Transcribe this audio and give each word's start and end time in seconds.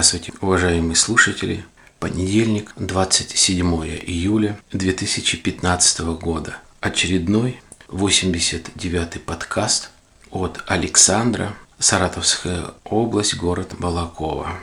Здравствуйте, 0.00 0.32
уважаемые 0.40 0.96
слушатели. 0.96 1.62
Понедельник, 1.98 2.72
27 2.76 3.66
июля 4.06 4.58
2015 4.72 6.00
года. 6.18 6.56
Очередной 6.80 7.60
89-й 7.88 9.18
подкаст 9.18 9.90
от 10.30 10.64
Александра, 10.66 11.52
Саратовская 11.78 12.68
область, 12.84 13.36
город 13.36 13.74
Балакова. 13.78 14.54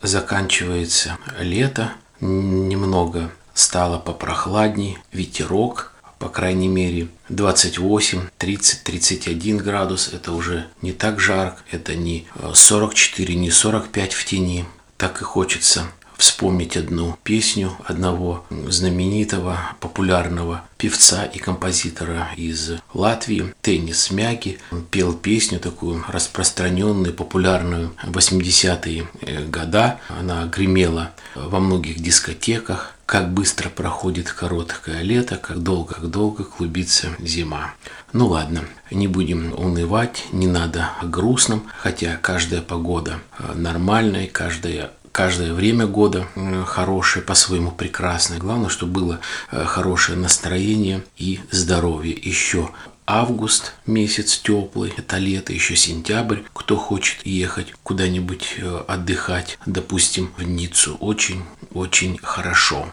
Заканчивается 0.00 1.18
лето, 1.40 1.94
немного 2.20 3.32
стало 3.54 3.98
попрохладней, 3.98 4.96
ветерок– 5.10 5.88
по 6.22 6.28
крайней 6.28 6.68
мере 6.68 7.08
28, 7.30 8.28
30, 8.38 8.84
31 8.84 9.56
градус. 9.56 10.08
Это 10.12 10.30
уже 10.30 10.68
не 10.80 10.92
так 10.92 11.18
жарко, 11.18 11.60
это 11.72 11.96
не 11.96 12.28
44, 12.54 13.34
не 13.34 13.50
45 13.50 14.12
в 14.12 14.24
тени. 14.24 14.64
Так 14.96 15.20
и 15.20 15.24
хочется 15.24 15.82
вспомнить 16.16 16.76
одну 16.76 17.18
песню 17.24 17.76
одного 17.84 18.46
знаменитого 18.68 19.58
популярного 19.80 20.62
певца 20.76 21.24
и 21.24 21.40
композитора 21.40 22.28
из 22.36 22.74
Латвии, 22.94 23.52
Теннис 23.60 24.12
Мяги. 24.12 24.60
Он 24.70 24.84
пел 24.84 25.14
песню 25.14 25.58
такую 25.58 26.04
распространенную, 26.06 27.14
популярную 27.14 27.92
в 28.04 28.16
80-е 28.16 29.08
э, 29.22 29.44
года. 29.46 29.98
Она 30.08 30.44
гремела 30.44 31.10
во 31.34 31.58
многих 31.58 31.98
дискотеках 31.98 32.94
как 33.12 33.30
быстро 33.30 33.68
проходит 33.68 34.32
короткое 34.32 35.02
лето, 35.02 35.36
как 35.36 35.58
долго, 35.58 35.96
как 35.96 36.08
долго 36.08 36.44
клубится 36.44 37.08
зима. 37.18 37.74
Ну 38.14 38.28
ладно, 38.28 38.64
не 38.90 39.06
будем 39.06 39.52
унывать, 39.52 40.24
не 40.32 40.46
надо 40.46 40.88
грустным, 41.02 41.64
хотя 41.76 42.16
каждая 42.16 42.62
погода 42.62 43.18
э, 43.38 43.52
нормальная, 43.54 44.28
каждая 44.28 44.92
каждое 45.12 45.52
время 45.52 45.86
года 45.86 46.26
хорошее, 46.66 47.22
по-своему 47.22 47.70
прекрасное. 47.70 48.38
Главное, 48.38 48.70
чтобы 48.70 48.92
было 48.92 49.20
э, 49.50 49.62
хорошее 49.66 50.16
настроение 50.16 51.04
и 51.18 51.40
здоровье. 51.50 52.14
Еще 52.14 52.70
август 53.06 53.74
месяц 53.86 54.38
теплый, 54.38 54.92
это 54.96 55.18
лето, 55.18 55.52
еще 55.52 55.76
сентябрь. 55.76 56.40
Кто 56.52 56.76
хочет 56.76 57.26
ехать 57.26 57.72
куда-нибудь 57.82 58.54
э, 58.58 58.82
отдыхать, 58.88 59.58
допустим, 59.66 60.32
в 60.36 60.42
Ниццу, 60.42 60.96
очень-очень 61.00 62.18
хорошо 62.22 62.92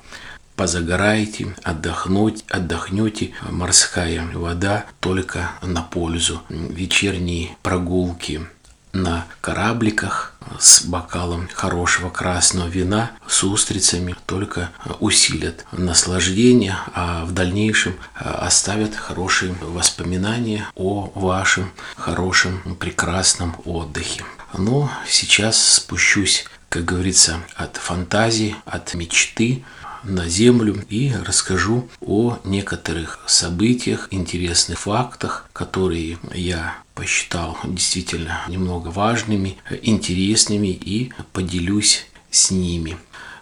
позагораете, 0.60 1.56
отдохнуть, 1.64 2.44
отдохнете. 2.50 3.32
Морская 3.50 4.30
вода 4.34 4.88
только 5.00 5.52
на 5.62 5.82
пользу. 5.82 6.42
Вечерние 6.50 7.56
прогулки 7.64 8.42
на 8.94 9.26
корабликах 9.42 10.34
с 10.60 10.84
бокалом 10.84 11.48
хорошего 11.54 12.10
красного 12.10 12.68
вина, 12.68 13.12
с 13.28 13.44
устрицами, 13.44 14.16
только 14.26 14.72
усилят 15.00 15.66
наслаждение, 15.72 16.78
а 16.94 17.26
в 17.26 17.32
дальнейшем 17.32 17.96
оставят 18.16 18.96
хорошие 18.96 19.54
воспоминания 19.62 20.68
о 20.76 21.12
вашем 21.16 21.72
хорошем, 21.96 22.76
прекрасном 22.80 23.56
отдыхе. 23.66 24.24
Но 24.58 24.92
сейчас 25.08 25.76
спущусь, 25.76 26.46
как 26.70 26.86
говорится, 26.86 27.38
от 27.56 27.78
фантазии, 27.78 28.56
от 28.66 28.94
мечты 28.96 29.64
на 30.04 30.28
землю 30.28 30.84
и 30.90 31.14
расскажу 31.26 31.90
о 32.02 32.38
некоторых 32.44 33.20
событиях, 33.28 34.08
интересных 34.12 34.80
фактах, 34.80 35.48
которые 35.54 36.18
я 36.34 36.76
посчитал 36.96 37.58
действительно 37.64 38.42
немного 38.48 38.90
важными, 38.90 39.58
интересными 39.82 40.68
и 40.68 41.12
поделюсь 41.34 42.06
с 42.32 42.52
ними. 42.52 42.98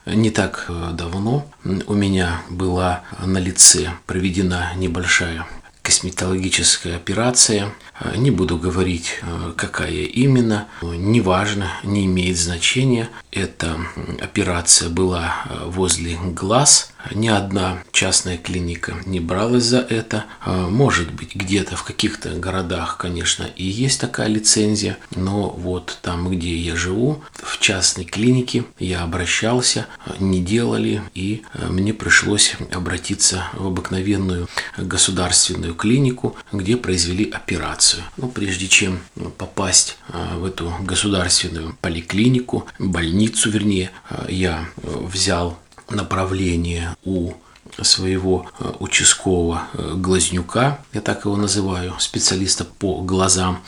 Не 0.05 0.29
так 0.29 0.69
давно 0.93 1.49
у 1.63 1.93
меня 1.93 2.41
была 2.49 3.03
на 3.23 3.39
лице 3.39 3.91
проведена 4.05 4.73
небольшая 4.75 5.45
косметологическая 5.81 6.95
операция. 6.97 7.73
Не 8.15 8.31
буду 8.31 8.57
говорить, 8.57 9.21
какая 9.55 9.91
именно, 9.91 10.67
неважно, 10.81 11.71
не 11.83 12.05
имеет 12.05 12.37
значения. 12.37 13.09
Эта 13.31 13.77
операция 14.21 14.89
была 14.89 15.35
возле 15.65 16.17
глаз– 16.17 16.91
ни 17.13 17.27
одна 17.27 17.83
частная 17.91 18.37
клиника 18.37 18.95
не 19.05 19.19
бралась 19.19 19.63
за 19.63 19.79
это. 19.79 20.25
А, 20.41 20.67
может 20.69 21.11
быть, 21.11 21.35
где-то 21.35 21.75
в 21.75 21.83
каких-то 21.83 22.29
городах, 22.31 22.97
конечно, 22.97 23.43
и 23.43 23.63
есть 23.63 23.99
такая 23.99 24.27
лицензия, 24.27 24.97
но 25.15 25.49
вот 25.49 25.99
там, 26.01 26.29
где 26.29 26.55
я 26.55 26.75
живу, 26.75 27.23
в 27.33 27.59
частной 27.59 28.05
клинике 28.05 28.65
я 28.79 29.03
обращался, 29.03 29.87
не 30.19 30.41
делали, 30.41 31.01
и 31.13 31.43
мне 31.69 31.93
пришлось 31.93 32.55
обратиться 32.71 33.45
в 33.53 33.67
обыкновенную 33.67 34.47
государственную 34.77 35.75
клинику, 35.75 36.35
где 36.51 36.77
произвели 36.77 37.29
операцию. 37.29 37.86
Но 38.17 38.27
прежде 38.27 38.67
чем 38.67 38.99
попасть 39.37 39.97
а, 40.09 40.37
в 40.37 40.45
эту 40.45 40.73
государственную 40.81 41.75
поликлинику, 41.81 42.65
больницу, 42.79 43.49
вернее, 43.49 43.91
я 44.27 44.67
взял 44.77 45.57
направление 45.89 46.95
у 47.03 47.33
своего 47.81 48.49
э, 48.59 48.71
участкового 48.79 49.63
э, 49.73 49.93
глазнюка, 49.95 50.79
я 50.93 51.01
так 51.01 51.25
его 51.25 51.35
называю, 51.35 51.95
специалиста 51.99 52.65
по 52.65 53.01
глазам. 53.01 53.61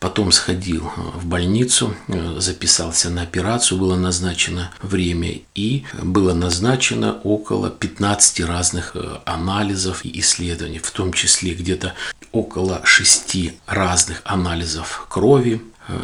Потом 0.00 0.32
сходил 0.32 0.86
э, 0.86 1.00
в 1.18 1.26
больницу, 1.26 1.94
записался 2.38 3.10
на 3.10 3.22
операцию, 3.22 3.78
было 3.78 3.96
назначено 3.96 4.70
время 4.82 5.40
и 5.54 5.84
было 6.02 6.34
назначено 6.34 7.20
около 7.24 7.70
15 7.70 8.40
разных 8.40 8.96
анализов 9.24 10.04
и 10.04 10.20
исследований, 10.20 10.78
в 10.78 10.90
том 10.90 11.12
числе 11.12 11.54
где-то 11.54 11.94
около 12.32 12.80
6 12.84 13.54
разных 13.66 14.20
анализов 14.24 15.06
крови, 15.08 15.62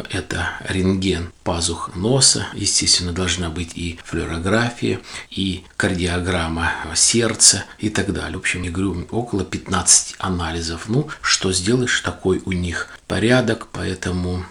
это 0.09 0.49
рентген 0.67 1.31
пазух 1.43 1.95
носа, 1.95 2.47
естественно, 2.53 3.11
должна 3.11 3.49
быть 3.49 3.71
и 3.75 3.99
флюорография, 4.03 5.01
и 5.29 5.63
кардиограмма 5.77 6.71
сердца 6.95 7.65
и 7.79 7.89
так 7.89 8.13
далее. 8.13 8.37
В 8.37 8.41
общем, 8.41 8.63
я 8.63 8.71
говорю, 8.71 9.05
около 9.11 9.43
15 9.43 10.15
анализов. 10.19 10.87
Ну, 10.87 11.09
что 11.21 11.51
сделаешь, 11.51 11.99
такой 12.01 12.41
у 12.45 12.51
них 12.51 12.89
порядок, 13.07 13.67
поэтому 13.71 14.45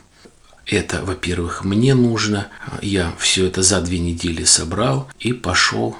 это, 0.66 1.04
во-первых, 1.04 1.64
мне 1.64 1.94
нужно. 1.94 2.48
Я 2.80 3.12
все 3.18 3.46
это 3.46 3.62
за 3.62 3.80
две 3.80 3.98
недели 3.98 4.44
собрал 4.44 5.08
и 5.18 5.32
пошел 5.32 5.96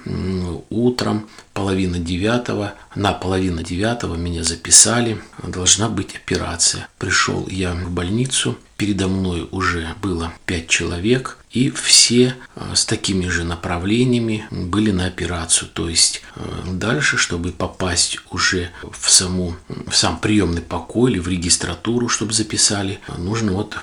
утром 0.71 1.29
половина 1.53 1.99
девятого. 1.99 2.75
На 2.95 3.13
половину 3.13 3.63
девятого 3.63 4.15
меня 4.15 4.45
записали. 4.45 5.21
Должна 5.43 5.89
быть 5.89 6.15
операция. 6.15 6.89
Пришел 6.99 7.47
я 7.49 7.73
в 7.73 7.91
больницу. 7.91 8.57
Передо 8.77 9.09
мной 9.09 9.49
уже 9.51 9.95
было 10.01 10.33
пять 10.47 10.69
человек. 10.69 11.39
И 11.53 11.71
все 11.71 12.35
э, 12.57 12.73
с 12.75 12.87
такими 12.87 13.29
же 13.29 13.45
направлениями 13.45 14.47
были 14.51 14.91
на 14.91 15.07
операцию. 15.07 15.69
То 15.69 15.89
есть 15.89 16.23
э, 16.35 16.41
дальше, 16.73 17.19
чтобы 17.19 17.53
попасть 17.53 18.19
уже 18.31 18.71
в, 18.83 19.11
саму, 19.11 19.55
в 19.87 19.95
сам 19.95 20.19
приемный 20.19 20.63
покой 20.63 21.13
или 21.13 21.19
в 21.19 21.29
регистратуру, 21.29 22.09
чтобы 22.09 22.33
записали, 22.33 23.01
нужно 23.19 23.53
вот 23.53 23.77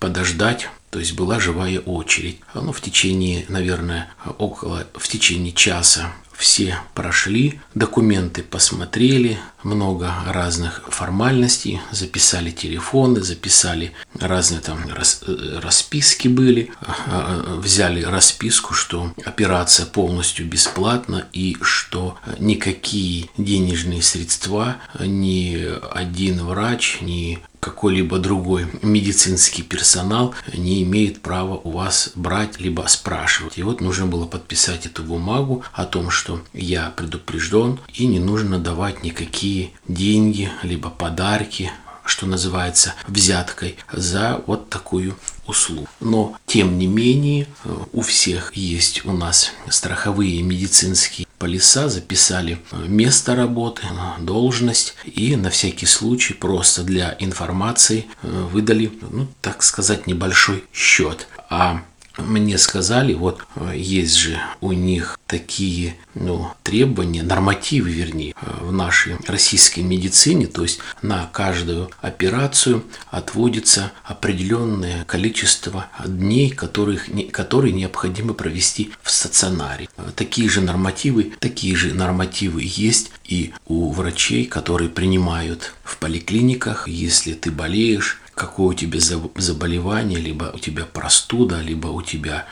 подождать, 0.00 0.68
то 0.90 0.98
есть 0.98 1.12
была 1.12 1.38
живая 1.38 1.78
очередь. 1.78 2.40
Ну, 2.54 2.72
в 2.72 2.80
течение, 2.80 3.44
наверное, 3.48 4.08
около, 4.38 4.86
в 4.94 5.06
течение 5.06 5.52
часа 5.52 6.12
все 6.40 6.78
прошли, 6.94 7.60
документы 7.74 8.42
посмотрели, 8.42 9.38
много 9.62 10.10
разных 10.26 10.82
формальностей, 10.88 11.82
записали 11.92 12.50
телефоны, 12.50 13.20
записали 13.20 13.92
разные 14.18 14.62
там 14.62 14.88
рас, 14.88 15.22
расписки 15.62 16.28
были, 16.28 16.72
а, 16.80 16.94
а, 17.06 17.56
взяли 17.60 18.02
расписку, 18.02 18.72
что 18.72 19.12
операция 19.26 19.84
полностью 19.84 20.46
бесплатна 20.46 21.26
и 21.34 21.58
что 21.60 22.16
никакие 22.38 23.28
денежные 23.36 24.00
средства 24.00 24.76
ни 24.98 25.62
один 25.92 26.42
врач, 26.46 27.02
ни 27.02 27.38
какой-либо 27.60 28.18
другой 28.18 28.66
медицинский 28.82 29.62
персонал 29.62 30.34
не 30.52 30.82
имеет 30.82 31.20
права 31.20 31.60
у 31.62 31.70
вас 31.70 32.12
брать 32.14 32.58
либо 32.58 32.86
спрашивать. 32.88 33.58
И 33.58 33.62
вот 33.62 33.80
нужно 33.80 34.06
было 34.06 34.26
подписать 34.26 34.86
эту 34.86 35.02
бумагу 35.02 35.62
о 35.72 35.84
том, 35.84 36.10
что 36.10 36.42
я 36.52 36.90
предупрежден 36.90 37.78
и 37.94 38.06
не 38.06 38.18
нужно 38.18 38.58
давать 38.58 39.02
никакие 39.04 39.70
деньги 39.86 40.50
либо 40.62 40.90
подарки 40.90 41.70
что 42.10 42.26
называется, 42.26 42.94
взяткой 43.06 43.76
за 43.92 44.42
вот 44.46 44.68
такую 44.68 45.16
услугу. 45.50 45.86
Но, 46.00 46.36
тем 46.46 46.78
не 46.78 46.86
менее, 46.86 47.46
у 47.92 48.00
всех 48.00 48.56
есть 48.56 49.04
у 49.04 49.12
нас 49.12 49.52
страховые 49.68 50.42
медицинские 50.42 51.26
полиса, 51.38 51.88
записали 51.88 52.58
место 52.72 53.34
работы, 53.34 53.82
должность 54.18 54.94
и 55.04 55.36
на 55.36 55.50
всякий 55.50 55.86
случай 55.86 56.34
просто 56.34 56.82
для 56.82 57.16
информации 57.18 58.06
выдали, 58.22 58.92
ну, 59.10 59.26
так 59.40 59.62
сказать, 59.62 60.06
небольшой 60.06 60.64
счет. 60.72 61.28
А 61.48 61.82
мне 62.20 62.58
сказали, 62.58 63.14
вот 63.14 63.44
э, 63.56 63.72
есть 63.76 64.14
же 64.16 64.38
у 64.60 64.72
них 64.72 65.18
такие 65.26 65.96
ну, 66.14 66.48
требования, 66.62 67.22
нормативы, 67.22 67.90
вернее, 67.90 68.34
э, 68.40 68.64
в 68.64 68.72
нашей 68.72 69.16
российской 69.26 69.80
медицине, 69.80 70.46
то 70.46 70.62
есть 70.62 70.80
на 71.02 71.26
каждую 71.26 71.90
операцию 72.00 72.84
отводится 73.10 73.92
определенное 74.04 75.04
количество 75.04 75.86
дней, 76.04 76.50
которых, 76.50 77.06
которые 77.30 77.72
необходимо 77.72 78.34
провести 78.34 78.92
в 79.02 79.10
стационаре. 79.10 79.88
Э, 79.96 80.10
такие 80.14 80.48
же 80.48 80.60
нормативы, 80.60 81.32
такие 81.38 81.76
же 81.76 81.94
нормативы 81.94 82.62
есть 82.64 83.10
и 83.24 83.52
у 83.66 83.92
врачей, 83.92 84.46
которые 84.46 84.90
принимают 84.90 85.74
в 85.84 85.96
поликлиниках, 85.98 86.88
если 86.88 87.34
ты 87.34 87.50
болеешь, 87.50 88.20
какое 88.40 88.68
у 88.68 88.74
тебя 88.74 88.98
заболевание, 89.00 90.18
либо 90.18 90.50
у 90.54 90.58
тебя 90.58 90.86
простуда, 90.86 91.60
либо 91.60 91.88
у 91.88 92.00
тебя 92.00 92.46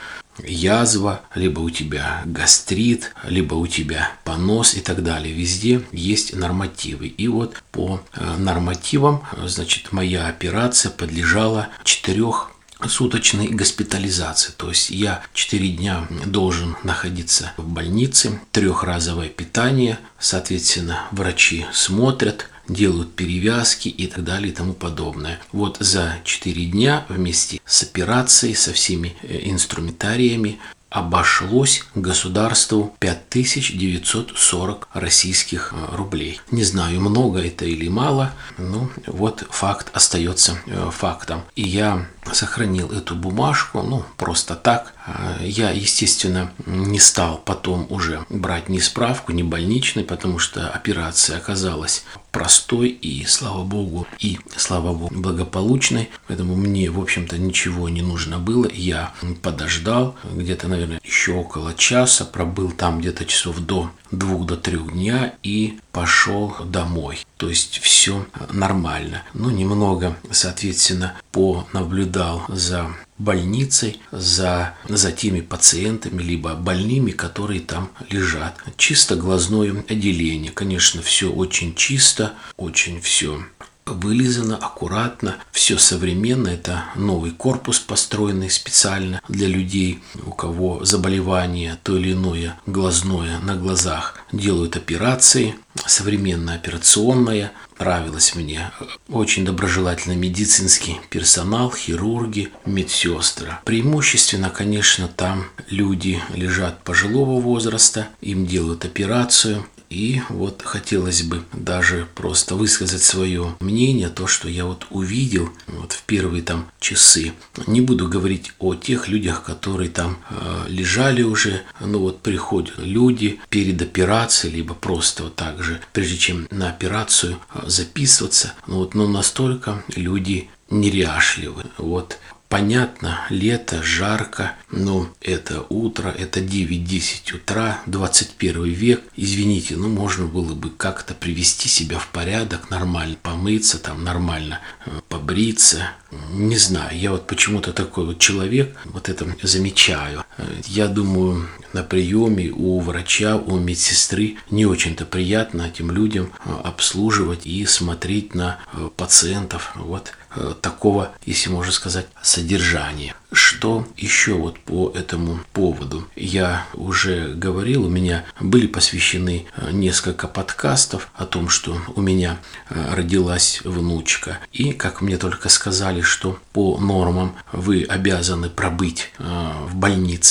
язва, 0.44 1.23
либо 1.35 1.61
у 1.61 1.70
тебя 1.70 2.23
гастрит, 2.26 3.14
либо 3.25 3.55
у 3.55 3.67
тебя 3.67 4.12
понос 4.25 4.75
и 4.75 4.81
так 4.81 5.02
далее. 5.02 5.32
Везде 5.32 5.82
есть 5.90 6.37
нормативы. 6.37 7.06
И 7.06 7.26
вот 7.26 7.62
по 7.73 8.02
э, 8.12 8.37
нормативам, 8.37 9.23
значит, 9.46 9.93
моя 9.93 10.29
операция 10.29 10.93
подлежала 10.93 11.69
четырех 11.85 12.50
суточной 12.87 13.49
госпитализации. 13.49 14.52
То 14.56 14.69
есть 14.69 14.90
я 14.90 15.23
4 15.32 15.69
дня 15.70 16.06
должен 16.26 16.76
находиться 16.85 17.52
в 17.56 17.67
больнице, 17.67 18.40
трехразовое 18.52 19.31
питание, 19.31 19.99
соответственно, 20.20 21.06
врачи 21.11 21.67
смотрят, 21.73 22.50
делают 22.69 23.15
перевязки 23.15 23.88
и 23.88 24.06
так 24.06 24.25
далее 24.25 24.53
и 24.53 24.55
тому 24.55 24.73
подобное. 24.75 25.41
Вот 25.53 25.79
за 25.81 26.17
4 26.25 26.65
дня 26.67 27.05
вместе 27.09 27.61
с 27.65 27.82
операцией, 27.82 28.55
со 28.55 28.73
всеми 28.73 29.17
э, 29.23 29.41
инструментариями 29.44 30.59
обошлось 30.91 31.85
государству 31.94 32.94
5940 33.00 34.88
российских 34.94 35.75
э, 35.75 35.97
рублей. 35.97 36.41
Не 36.50 36.65
знаю, 36.65 37.00
много 37.00 37.41
это 37.41 37.65
или 37.65 37.88
мало, 37.88 38.32
но 38.56 38.91
вот 39.06 39.44
факт 39.50 39.91
остается 39.93 40.59
э, 40.67 40.91
фактом. 40.93 41.43
И 41.56 41.62
я 41.62 42.09
сохранил 42.35 42.91
эту 42.91 43.15
бумажку, 43.15 43.83
ну, 43.83 44.05
просто 44.17 44.55
так. 44.55 44.95
А, 45.07 45.39
я, 45.43 45.71
естественно, 45.71 46.51
не 46.67 47.01
стал 47.01 47.39
потом 47.39 47.87
уже 47.91 48.25
брать 48.29 48.69
ни 48.69 48.79
справку, 48.79 49.33
ни 49.33 49.43
больничный, 49.43 50.05
потому 50.05 50.39
что 50.39 50.69
операция 50.69 51.39
оказалась 51.39 52.05
простой 52.31 52.89
и, 52.89 53.25
слава 53.25 53.65
богу, 53.65 54.07
и, 54.19 54.39
слава 54.57 54.93
богу, 54.93 55.15
благополучной. 55.15 56.11
Поэтому 56.27 56.57
мне, 56.57 56.91
в 56.91 57.01
общем-то, 57.01 57.39
ничего 57.39 57.89
не 57.89 58.03
нужно 58.03 58.39
было. 58.39 58.69
Я 58.73 59.13
подождал 59.43 60.17
где-то, 60.25 60.69
наверное, 60.69 61.01
еще 61.03 61.33
около 61.33 61.75
часа, 61.75 62.25
пробыл 62.25 62.71
там 62.71 63.01
где-то 63.01 63.25
часов 63.25 63.59
до 63.61 63.91
двух 64.11 64.47
до 64.47 64.57
трех 64.57 64.93
дня 64.93 65.35
и 65.43 65.81
пошел 65.93 66.55
домой. 66.65 67.27
То 67.38 67.49
есть 67.49 67.79
все 67.79 68.26
нормально. 68.50 69.23
Ну, 69.32 69.50
немного, 69.50 70.19
соответственно, 70.31 71.14
понаблюдал 71.31 72.44
за 72.49 72.88
больницей, 73.17 74.00
за, 74.11 74.75
за 74.88 75.12
теми 75.12 75.40
пациентами, 75.40 76.20
либо 76.20 76.55
больными, 76.55 77.12
которые 77.12 77.61
там 77.61 77.90
лежат. 78.11 78.56
Чисто 78.76 79.14
глазное 79.14 79.85
отделение. 79.88 80.50
Конечно, 80.50 81.00
все 81.00 81.31
очень 81.31 81.75
чисто, 81.76 82.35
очень 82.56 83.00
все 83.00 83.44
вылизано, 83.93 84.56
аккуратно, 84.56 85.37
все 85.52 85.79
современно. 85.79 86.49
Это 86.49 86.85
новый 86.94 87.31
корпус, 87.31 87.79
построенный 87.79 88.50
специально 88.50 89.20
для 89.29 89.49
людей, 89.49 90.00
у 90.25 90.31
кого 90.32 90.85
заболевание 90.85 91.79
то 91.82 91.96
или 91.96 92.12
иное 92.12 92.58
глазное 92.67 93.38
на 93.40 93.55
глазах. 93.56 94.19
Делают 94.32 94.76
операции, 94.76 95.55
современная 95.87 96.56
операционная, 96.56 97.52
нравилось 97.79 98.35
мне. 98.35 98.70
Очень 99.08 99.44
доброжелательный 99.44 100.17
медицинский 100.17 101.00
персонал, 101.11 101.73
хирурги, 101.73 102.50
медсестры. 102.67 103.58
Преимущественно, 103.64 104.50
конечно, 104.50 105.08
там 105.08 105.46
люди 105.69 106.23
лежат 106.35 106.82
пожилого 106.85 107.40
возраста, 107.40 108.08
им 108.20 108.46
делают 108.46 108.85
операцию– 108.85 109.67
и 109.90 110.20
вот 110.29 110.62
хотелось 110.62 111.23
бы 111.23 111.43
даже 111.52 112.06
просто 112.14 112.55
высказать 112.55 113.02
свое 113.02 113.55
мнение, 113.61 114.08
то, 114.08 114.26
что 114.26 114.49
я 114.49 114.64
вот 114.64 114.87
увидел 114.90 115.49
вот 115.67 115.93
в 115.93 116.02
первые 116.02 116.43
там 116.43 116.70
часы. 116.79 117.32
Не 117.67 117.81
буду 117.81 118.08
говорить 118.08 118.52
о 118.58 118.75
тех 118.75 119.08
людях, 119.08 119.43
которые 119.43 119.90
там 119.90 120.19
э, 120.31 120.64
лежали 120.69 121.23
уже, 121.23 121.62
ну 121.81 122.00
вот 122.00 122.20
приходят 122.20 122.75
люди 122.79 123.40
перед 123.49 123.81
операцией, 123.81 124.55
либо 124.55 124.75
просто 124.75 125.25
вот 125.25 125.37
так 125.37 125.62
же, 125.62 125.81
прежде 125.93 126.19
чем 126.19 126.49
на 126.50 126.69
операцию 126.69 127.38
э, 127.55 127.62
записываться, 127.67 128.52
ну 128.67 128.76
вот, 128.76 128.94
но 128.94 129.08
настолько 129.08 129.82
люди 129.96 130.50
неряшливы. 130.70 131.64
Вот 131.79 132.19
Понятно, 132.49 133.27
лето, 133.29 133.83
жарко, 133.83 134.56
но 134.71 135.12
это 135.21 135.67
утро, 135.69 136.09
это 136.09 136.41
9-10 136.41 137.37
утра, 137.37 137.83
21 137.85 138.65
век. 138.65 139.03
Извините, 139.17 139.77
ну 139.77 139.89
можно 139.91 140.25
было 140.25 140.55
бы 140.55 140.71
как-то 140.71 141.12
привести 141.12 141.69
себя 141.69 141.99
в 141.99 142.09
порядок, 142.09 142.71
нормально 142.71 143.17
помыться, 143.23 143.79
там 143.79 144.03
нормально 144.03 144.61
э, 144.87 144.91
побриться. 145.11 145.91
Не 146.33 146.56
знаю, 146.56 146.99
я 146.99 147.11
вот 147.11 147.27
почему-то 147.27 147.75
такой 147.75 148.06
вот 148.06 148.19
человек, 148.19 148.75
вот 148.87 149.11
это 149.11 149.27
замечаю. 149.43 150.25
Э, 150.38 150.44
я 150.67 150.88
думаю, 150.88 151.46
на 151.73 151.82
приеме 151.82 152.50
у 152.50 152.81
врача, 152.81 153.37
у 153.37 153.58
медсестры 153.58 154.37
не 154.50 154.64
очень-то 154.67 155.05
приятно 155.05 155.62
этим 155.62 155.90
людям 155.90 156.31
э, 156.44 156.50
обслуживать 156.64 157.46
и 157.46 157.67
смотреть 157.67 158.35
на 158.35 158.58
пациентов. 158.96 159.73
Вот 159.75 160.14
Э, 160.38 160.55
такого, 160.61 161.12
если 161.25 161.50
можно 161.50 161.73
сказать, 161.73 162.06
содержания. 162.23 163.14
Что 163.32 163.87
еще 163.96 164.35
вот 164.35 164.58
по 164.61 164.93
этому 164.94 165.40
поводу? 165.52 166.06
Я 166.17 166.67
уже 166.75 167.35
говорил, 167.35 167.87
у 167.87 167.88
меня 167.88 168.25
были 168.38 168.66
посвящены 168.66 169.47
э, 169.57 169.71
несколько 169.73 170.28
подкастов 170.28 171.11
о 171.14 171.25
том, 171.25 171.49
что 171.49 171.80
у 171.97 172.02
меня 172.02 172.38
э, 172.68 172.95
родилась 172.95 173.62
внучка. 173.64 174.38
И, 174.52 174.73
как 174.73 175.00
мне 175.00 175.16
только 175.16 175.49
сказали, 175.49 176.02
что 176.02 176.38
по 176.52 176.78
нормам 176.78 177.35
вы 177.52 177.85
обязаны 177.85 178.50
пробыть 178.50 179.12
в 179.18 179.75
больнице 179.75 180.27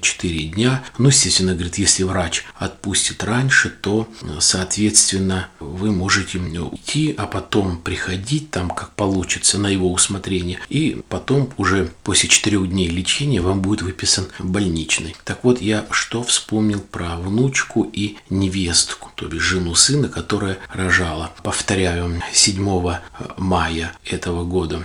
4 0.00 0.42
дня. 0.48 0.84
Ну, 0.98 1.08
естественно, 1.08 1.54
говорит, 1.54 1.78
если 1.78 2.02
врач 2.02 2.44
отпустит 2.56 3.22
раньше, 3.24 3.70
то, 3.70 4.08
соответственно, 4.40 5.48
вы 5.60 5.92
можете 5.92 6.38
уйти, 6.38 7.14
а 7.16 7.26
потом 7.26 7.78
приходить 7.78 8.50
там, 8.50 8.70
как 8.70 8.92
получится 8.92 9.58
на 9.58 9.68
его 9.68 9.92
усмотрение. 9.92 10.58
И 10.68 11.02
потом 11.08 11.50
уже 11.56 11.90
после 12.02 12.28
четырех 12.28 12.68
дней 12.68 12.88
лечения 12.88 13.40
вам 13.40 13.62
будет 13.62 13.82
выписан 13.82 14.28
больничный. 14.38 15.14
Так 15.24 15.44
вот, 15.44 15.60
я 15.60 15.86
что 15.90 16.22
вспомнил 16.22 16.80
про 16.80 17.16
внучку 17.16 17.82
и 17.92 18.16
невестку, 18.30 19.10
то 19.14 19.26
бишь 19.26 19.42
жену 19.42 19.74
сына, 19.74 20.08
которая 20.08 20.58
рожала. 20.72 21.32
Повторяю, 21.42 22.22
7 22.32 22.98
мая 23.36 23.92
этого 24.04 24.44
года 24.44 24.82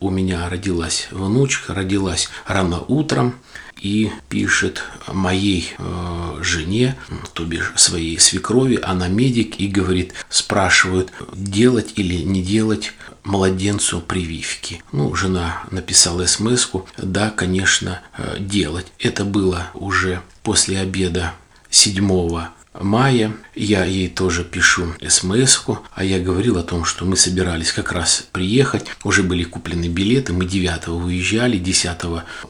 у 0.00 0.10
меня 0.10 0.48
родилась 0.48 1.08
внучка, 1.10 1.74
родилась 1.74 2.28
рано 2.46 2.80
утром, 2.80 3.34
и 3.80 4.10
пишет 4.28 4.82
моей 5.06 5.74
э, 5.78 6.38
жене, 6.42 6.96
то 7.34 7.44
бишь 7.44 7.72
своей 7.76 8.18
свекрови, 8.18 8.78
она 8.82 9.08
медик, 9.08 9.60
и 9.60 9.68
говорит, 9.68 10.14
спрашивают, 10.28 11.12
делать 11.34 11.92
или 11.96 12.16
не 12.16 12.42
делать 12.42 12.92
младенцу 13.24 14.00
прививки. 14.00 14.82
Ну, 14.92 15.14
жена 15.14 15.64
написала 15.70 16.26
смс 16.26 16.68
да, 16.96 17.30
конечно, 17.30 18.00
э, 18.16 18.36
делать. 18.38 18.86
Это 18.98 19.24
было 19.24 19.68
уже 19.74 20.22
после 20.42 20.78
обеда 20.80 21.34
7 21.70 22.46
мая. 22.80 23.32
Я 23.54 23.84
ей 23.84 24.08
тоже 24.08 24.44
пишу 24.44 24.94
смс 25.08 25.64
а 25.94 26.04
я 26.04 26.18
говорил 26.18 26.58
о 26.58 26.62
том, 26.62 26.84
что 26.84 27.04
мы 27.04 27.16
собирались 27.16 27.72
как 27.72 27.92
раз 27.92 28.26
приехать. 28.32 28.86
Уже 29.04 29.22
были 29.22 29.44
куплены 29.44 29.86
билеты, 29.86 30.32
мы 30.32 30.44
9 30.44 30.88
выезжали, 30.88 31.58
10 31.58 31.98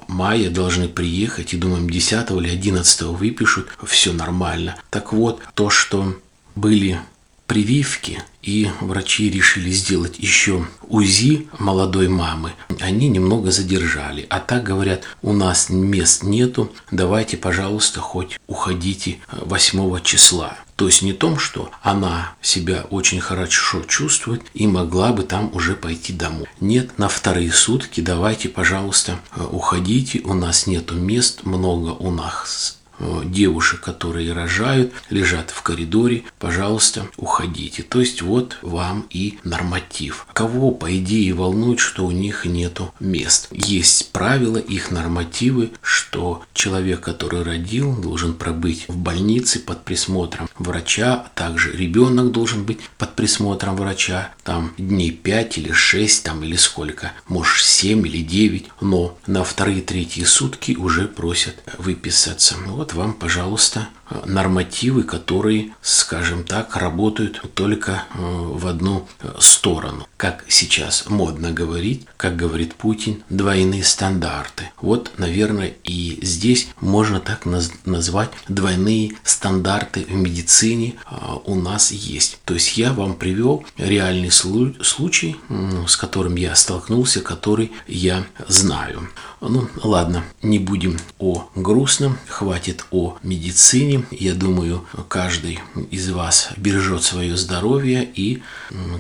мая 0.09 0.50
должны 0.50 0.88
приехать, 0.88 1.54
и 1.54 1.56
думаем, 1.56 1.88
10 1.88 2.30
или 2.30 2.49
11 2.49 3.02
выпишут, 3.02 3.68
все 3.85 4.12
нормально. 4.12 4.76
Так 4.90 5.12
вот, 5.12 5.42
то, 5.54 5.71
что 5.71 6.16
были 6.54 6.99
прививки, 7.47 8.23
и 8.43 8.71
врачи 8.81 9.29
решили 9.29 9.71
сделать 9.71 10.19
еще 10.19 10.67
УЗИ 10.88 11.49
молодой 11.59 12.09
мамы, 12.09 12.53
они 12.81 13.09
немного 13.09 13.50
задержали. 13.50 14.26
А 14.31 14.38
так 14.38 14.62
говорят, 14.62 15.03
у 15.23 15.33
нас 15.33 15.69
мест 15.69 16.23
нету, 16.23 16.73
давайте, 16.91 17.37
пожалуйста, 17.37 18.00
хоть 18.00 18.38
уходите 18.47 19.19
8 19.33 20.00
числа. 20.03 20.57
То 20.76 20.87
есть 20.87 21.03
не 21.03 21.15
том, 21.15 21.38
что 21.38 21.71
она 21.83 22.35
себя 22.43 22.87
очень 22.91 23.21
хорошо 23.21 23.83
чувствует 23.83 24.43
и 24.53 24.67
могла 24.67 25.12
бы 25.12 25.23
там 25.23 25.50
уже 25.55 25.75
пойти 25.75 26.12
домой. 26.12 26.47
Нет, 26.61 26.99
на 26.99 27.09
вторые 27.09 27.50
сутки 27.50 28.03
давайте, 28.03 28.50
пожалуйста, 28.50 29.19
уходите, 29.50 30.21
у 30.21 30.35
нас 30.35 30.67
нету 30.67 30.95
мест, 30.95 31.45
много 31.45 31.91
у 31.91 32.11
нас 32.11 32.79
девушек, 33.25 33.81
которые 33.81 34.33
рожают, 34.33 34.93
лежат 35.11 35.50
в 35.50 35.62
коридоре, 35.62 36.25
пожалуйста, 36.38 37.09
уходите. 37.17 37.83
То 37.83 38.00
есть 38.00 38.23
вот 38.23 38.59
вам 38.62 39.07
и 39.11 39.38
норматив. 39.45 40.26
Кого, 40.33 40.71
по 40.71 40.97
идее, 40.97 41.35
волнует, 41.35 41.81
что 41.81 42.07
у 42.07 42.11
них 42.11 42.45
нету 42.45 42.95
мест? 43.00 43.49
Есть 43.50 44.12
правила, 44.12 44.59
их 44.59 44.91
нормативы, 44.91 45.71
что 45.83 46.43
человек, 46.53 47.00
который 47.00 47.43
родил, 47.43 47.95
должен 47.97 48.35
пробыть 48.35 48.87
в 48.88 48.97
больнице 48.97 49.59
под 49.59 49.85
присмотром 49.85 50.49
врача, 50.59 51.15
а 51.15 51.31
также 51.35 51.73
ребенок 51.73 52.33
должен 52.33 52.65
быть 52.65 52.81
под 52.99 53.15
присмотром 53.15 53.76
врача, 53.76 54.31
там 54.45 54.73
дней 54.79 55.11
5 55.11 55.59
или 55.59 55.73
6, 55.73 56.25
там 56.25 56.43
или 56.43 56.57
сколько, 56.57 57.12
может 57.29 57.65
7 57.65 58.07
или 58.07 58.23
9, 58.23 58.67
но 58.81 59.19
на 59.26 59.45
вторые-третьи 59.45 60.25
сутки 60.25 60.76
уже 60.76 61.09
просят 61.09 61.57
выписаться. 61.79 62.57
Вот 62.67 62.86
вот 62.87 62.95
вам, 62.95 63.14
пожалуйста, 63.14 63.88
нормативы, 64.25 65.02
которые, 65.02 65.75
скажем 65.82 66.44
так, 66.44 66.76
работают 66.76 67.42
только 67.54 67.92
э, 67.92 68.18
в 68.18 68.66
одну 68.66 69.08
э, 69.20 69.34
сторону. 69.38 70.06
Как 70.16 70.44
сейчас 70.48 71.04
модно 71.08 71.50
говорить, 71.50 72.06
как 72.16 72.36
говорит 72.36 72.75
Путин, 72.75 73.22
двойные 73.28 73.84
стандарты. 73.84 74.70
Вот, 74.80 75.12
наверное, 75.18 75.75
и 75.84 76.18
здесь 76.22 76.68
можно 76.80 77.20
так 77.20 77.46
назвать 77.84 78.30
двойные 78.48 79.12
стандарты 79.25 80.04
в 80.04 80.14
медицине 80.14 80.94
э, 81.10 81.16
у 81.44 81.54
нас 81.54 81.90
есть. 81.92 82.38
То 82.44 82.54
есть 82.54 82.76
я 82.76 82.92
вам 82.92 83.14
привел 83.14 83.64
реальный 83.76 84.30
случай, 84.30 85.36
с 85.86 85.96
которым 85.96 86.36
я 86.36 86.54
столкнулся, 86.54 87.20
который 87.20 87.72
я 87.86 88.25
знаю. 88.48 89.08
Ну, 89.40 89.68
ладно, 89.82 90.25
не 90.42 90.58
будем 90.58 90.98
о 91.18 91.48
грустном, 91.54 92.18
хватит 92.26 92.84
о 92.90 93.16
медицине. 93.22 93.96
Я 94.11 94.35
думаю, 94.35 94.85
каждый 95.09 95.61
из 95.91 96.11
вас 96.11 96.50
бережет 96.57 97.03
свое 97.03 97.37
здоровье 97.37 98.05
и 98.05 98.43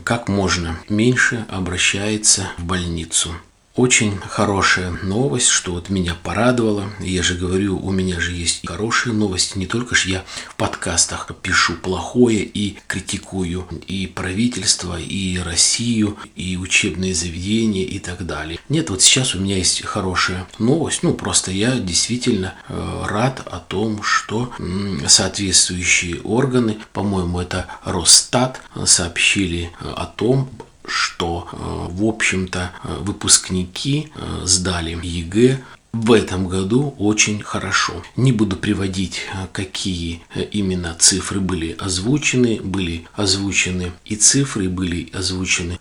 как 0.04 0.28
можно 0.28 0.78
меньше 0.88 1.46
обращается 1.48 2.48
в 2.58 2.64
больницу. 2.64 3.30
Очень 3.76 4.18
хорошая 4.18 4.90
новость, 5.02 5.48
что 5.48 5.72
вот 5.72 5.90
меня 5.90 6.16
порадовало. 6.22 6.90
Я 6.98 7.22
же 7.22 7.34
говорю, 7.34 7.78
у 7.78 7.90
меня 7.90 8.18
же 8.20 8.32
есть 8.32 8.66
хорошие 8.66 9.12
новости. 9.12 9.58
Не 9.58 9.66
только 9.66 9.94
же 9.94 10.08
я 10.08 10.24
в 10.48 10.56
подкастах 10.56 11.30
пишу 11.42 11.74
плохое 11.74 12.38
и 12.38 12.78
критикую 12.86 13.68
и 13.86 14.06
правительство, 14.06 14.98
и 14.98 15.36
Россию, 15.36 16.16
и 16.34 16.56
учебные 16.56 17.14
заведения 17.14 17.84
и 17.84 17.98
так 17.98 18.24
далее. 18.24 18.58
Нет, 18.70 18.88
вот 18.88 19.02
сейчас 19.02 19.34
у 19.34 19.40
меня 19.40 19.58
есть 19.58 19.84
хорошая 19.84 20.46
новость. 20.58 21.02
Ну, 21.02 21.12
просто 21.12 21.50
я 21.50 21.72
действительно 21.72 22.54
э, 22.70 23.02
рад 23.06 23.42
о 23.44 23.58
том, 23.58 24.02
что 24.02 24.54
соответствующие 25.06 26.22
органы, 26.22 26.78
по-моему, 26.94 27.40
это 27.40 27.66
Росстат, 27.84 28.62
сообщили 28.86 29.70
э, 29.82 29.92
о 29.94 30.06
том, 30.06 30.48
что, 30.88 31.48
э, 31.52 31.56
в 31.90 32.04
общем-то, 32.04 32.72
э, 32.84 32.96
выпускники 33.00 34.10
э, 34.14 34.40
сдали 34.44 34.98
ЕГЭ 35.02 35.60
в 35.92 36.12
этом 36.12 36.46
году 36.46 36.94
очень 36.98 37.42
хорошо. 37.42 38.02
Не 38.16 38.30
буду 38.30 38.56
приводить, 38.56 39.22
какие 39.52 40.20
именно 40.52 40.94
цифры 40.98 41.40
были 41.40 41.74
озвучены. 41.78 42.60
Были 42.62 43.06
озвучены 43.14 43.92
и 44.04 44.16
цифры, 44.16 44.68
были 44.68 45.10
озвучены 45.14 45.78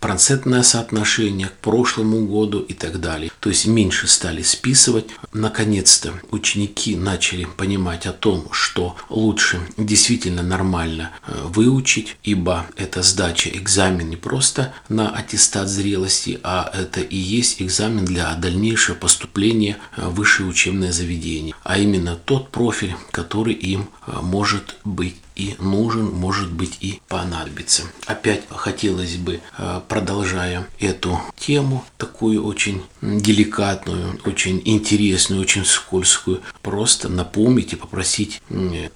процентное 0.00 0.62
соотношение 0.62 1.48
к 1.48 1.54
прошлому 1.54 2.26
году 2.26 2.60
и 2.60 2.74
так 2.74 3.00
далее. 3.00 3.30
То 3.40 3.48
есть 3.48 3.66
меньше 3.66 4.06
стали 4.06 4.42
списывать. 4.42 5.06
Наконец-то 5.32 6.12
ученики 6.30 6.96
начали 6.96 7.44
понимать 7.44 8.06
о 8.06 8.12
том, 8.12 8.48
что 8.52 8.96
лучше 9.08 9.60
действительно 9.76 10.42
нормально 10.42 11.10
э, 11.26 11.32
выучить, 11.44 12.16
ибо 12.22 12.66
это 12.76 13.02
сдача 13.02 13.50
экзамен 13.50 14.08
не 14.08 14.16
просто 14.16 14.72
на 14.88 15.10
аттестат 15.10 15.68
зрелости, 15.68 16.40
а 16.42 16.70
это 16.72 17.00
и 17.00 17.16
есть 17.16 17.60
экзамен 17.60 18.04
для 18.04 18.34
дальнейшего 18.34 18.94
поступления 18.94 19.78
в 19.96 20.14
высшее 20.14 20.48
учебное 20.48 20.92
заведение, 20.92 21.54
а 21.64 21.78
именно 21.78 22.16
тот 22.16 22.50
профиль, 22.50 22.94
который 23.10 23.54
им 23.54 23.88
э, 24.06 24.18
может 24.22 24.76
быть 24.84 25.16
и 25.38 25.54
нужен, 25.60 26.10
может 26.12 26.52
быть 26.52 26.76
и 26.80 27.00
понадобится. 27.08 27.84
Опять 28.06 28.42
хотелось 28.50 29.16
бы, 29.16 29.40
э, 29.56 29.80
продолжая 29.88 30.68
эту 30.78 31.18
тему, 31.38 31.84
такую 31.96 32.44
очень 32.44 32.82
деликатную, 33.00 34.20
очень 34.26 34.60
интересную, 34.64 35.40
очень 35.40 35.64
скользкую, 35.64 36.42
просто 36.60 37.08
напомнить 37.08 37.72
и 37.72 37.76
попросить, 37.76 38.42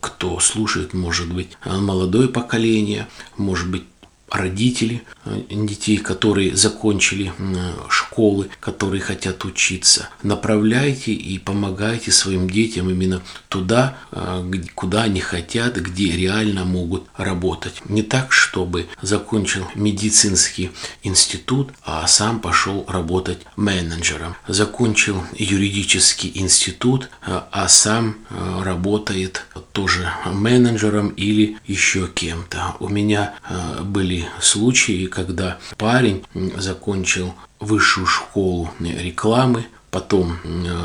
кто 0.01 0.39
слушает, 0.41 0.93
может 0.93 1.33
быть, 1.33 1.57
молодое 1.65 2.29
поколение, 2.29 3.09
может 3.37 3.71
быть, 3.71 3.85
родители 4.33 5.03
э, 5.25 5.43
детей, 5.51 5.99
которые 5.99 6.57
закончили 6.57 7.33
школы, 7.89 8.49
которые 8.61 9.01
хотят 9.01 9.45
учиться. 9.45 10.09
Направляйте 10.23 11.13
и 11.13 11.39
помогайте 11.39 12.11
своим 12.11 12.49
детям 12.49 12.89
именно 12.91 13.23
туда, 13.49 13.99
э, 14.11 14.51
куда 14.75 15.03
они 15.03 15.21
хотят, 15.21 15.77
где 15.77 16.13
реально 16.13 16.65
могут 16.65 17.05
работать. 17.17 17.83
Не 17.89 18.03
так, 18.03 18.33
чтобы 18.33 18.87
закончил 19.03 19.67
медицинский 19.75 20.71
институт, 21.03 21.71
а 21.85 22.07
сам 22.07 22.41
пошел 22.41 22.85
работать 22.89 23.41
менеджером. 23.57 24.35
Закончил 24.49 25.23
юридический 25.37 26.33
институт, 26.35 27.11
э, 27.27 27.41
а 27.51 27.69
сам 27.69 28.17
работает 28.63 29.45
тоже 29.73 30.11
менеджером 30.25 31.09
или 31.11 31.59
еще 31.67 32.09
кем-то. 32.09 32.77
У 32.81 32.89
меня 32.89 33.35
были 33.83 34.22
случаи, 34.41 35.07
когда 35.07 35.59
парень 35.77 36.25
закончил 36.57 37.35
высшую 37.61 38.07
школу 38.07 38.71
рекламы, 38.81 39.67
потом 39.91 40.39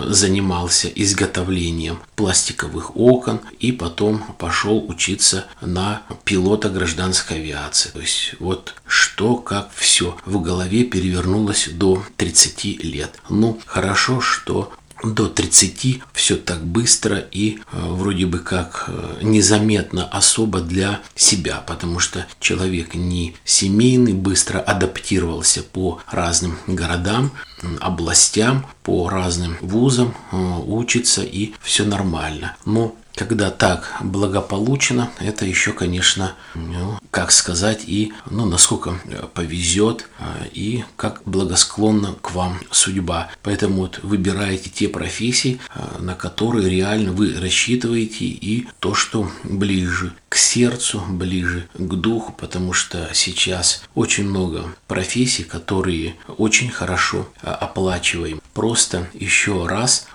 занимался 0.07 0.89
изготовлением 0.89 1.99
пластиковых 2.15 2.97
окон 2.97 3.39
и 3.57 3.71
потом 3.71 4.19
пошел 4.37 4.85
учиться 4.87 5.45
на 5.61 6.01
пилота 6.25 6.69
гражданской 6.69 7.37
авиации. 7.37 7.89
То 7.89 8.01
есть 8.01 8.35
вот 8.39 8.75
что, 8.85 9.37
как 9.37 9.71
все 9.73 10.17
в 10.25 10.41
голове 10.41 10.83
перевернулось 10.83 11.69
до 11.71 12.03
30 12.17 12.83
лет. 12.83 13.17
Ну, 13.29 13.59
хорошо, 13.65 14.19
что 14.19 14.73
до 15.03 15.27
30 15.27 16.01
все 16.13 16.35
так 16.35 16.65
быстро 16.65 17.17
и 17.17 17.57
э, 17.57 17.59
вроде 17.71 18.25
бы 18.25 18.39
как 18.39 18.85
э, 18.87 19.19
незаметно 19.21 20.05
особо 20.05 20.59
для 20.59 21.01
себя, 21.15 21.63
потому 21.65 21.99
что 21.99 22.25
человек 22.39 22.95
не 22.95 23.35
семейный, 23.45 24.13
быстро 24.13 24.59
адаптировался 24.59 25.63
по 25.63 26.01
разным 26.09 26.57
городам, 26.67 27.31
областям, 27.79 28.65
по 28.83 29.09
разным 29.09 29.57
вузам, 29.61 30.15
э, 30.31 30.35
учится 30.65 31.23
и 31.23 31.53
все 31.61 31.85
нормально. 31.85 32.55
Но 32.65 32.95
когда 33.25 33.51
так 33.51 33.93
благополучно, 34.01 35.11
это 35.19 35.45
еще, 35.45 35.73
конечно, 35.73 36.35
ну, 36.55 36.99
как 37.11 37.31
сказать, 37.31 37.83
и 37.85 38.13
ну, 38.29 38.45
насколько 38.45 38.99
повезет, 39.33 40.09
а, 40.19 40.45
и 40.53 40.83
как 40.95 41.21
благосклонна 41.25 42.15
к 42.21 42.31
вам 42.33 42.59
судьба. 42.71 43.29
Поэтому 43.43 43.81
вот 43.81 43.99
выбираете 44.03 44.69
те 44.69 44.87
профессии, 44.87 45.59
а, 45.73 45.97
на 45.99 46.15
которые 46.15 46.69
реально 46.69 47.11
вы 47.11 47.39
рассчитываете, 47.39 48.25
и 48.25 48.67
то, 48.79 48.93
что 48.93 49.29
ближе 49.43 50.13
к 50.29 50.35
сердцу, 50.35 51.01
ближе 51.07 51.67
к 51.73 51.93
духу, 51.95 52.33
потому 52.33 52.73
что 52.73 53.09
сейчас 53.13 53.83
очень 53.95 54.25
много 54.25 54.65
профессий, 54.87 55.43
которые 55.43 56.15
очень 56.37 56.69
хорошо 56.69 57.27
а, 57.41 57.53
оплачиваем. 57.55 58.41
Просто 58.53 59.07
еще 59.13 59.67
раз 59.67 60.07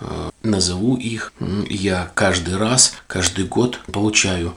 назову 0.42 0.96
их. 0.96 1.32
Я 1.68 2.10
каждый 2.14 2.56
раз, 2.56 2.94
каждый 3.06 3.44
год 3.44 3.78
получаю 3.86 4.54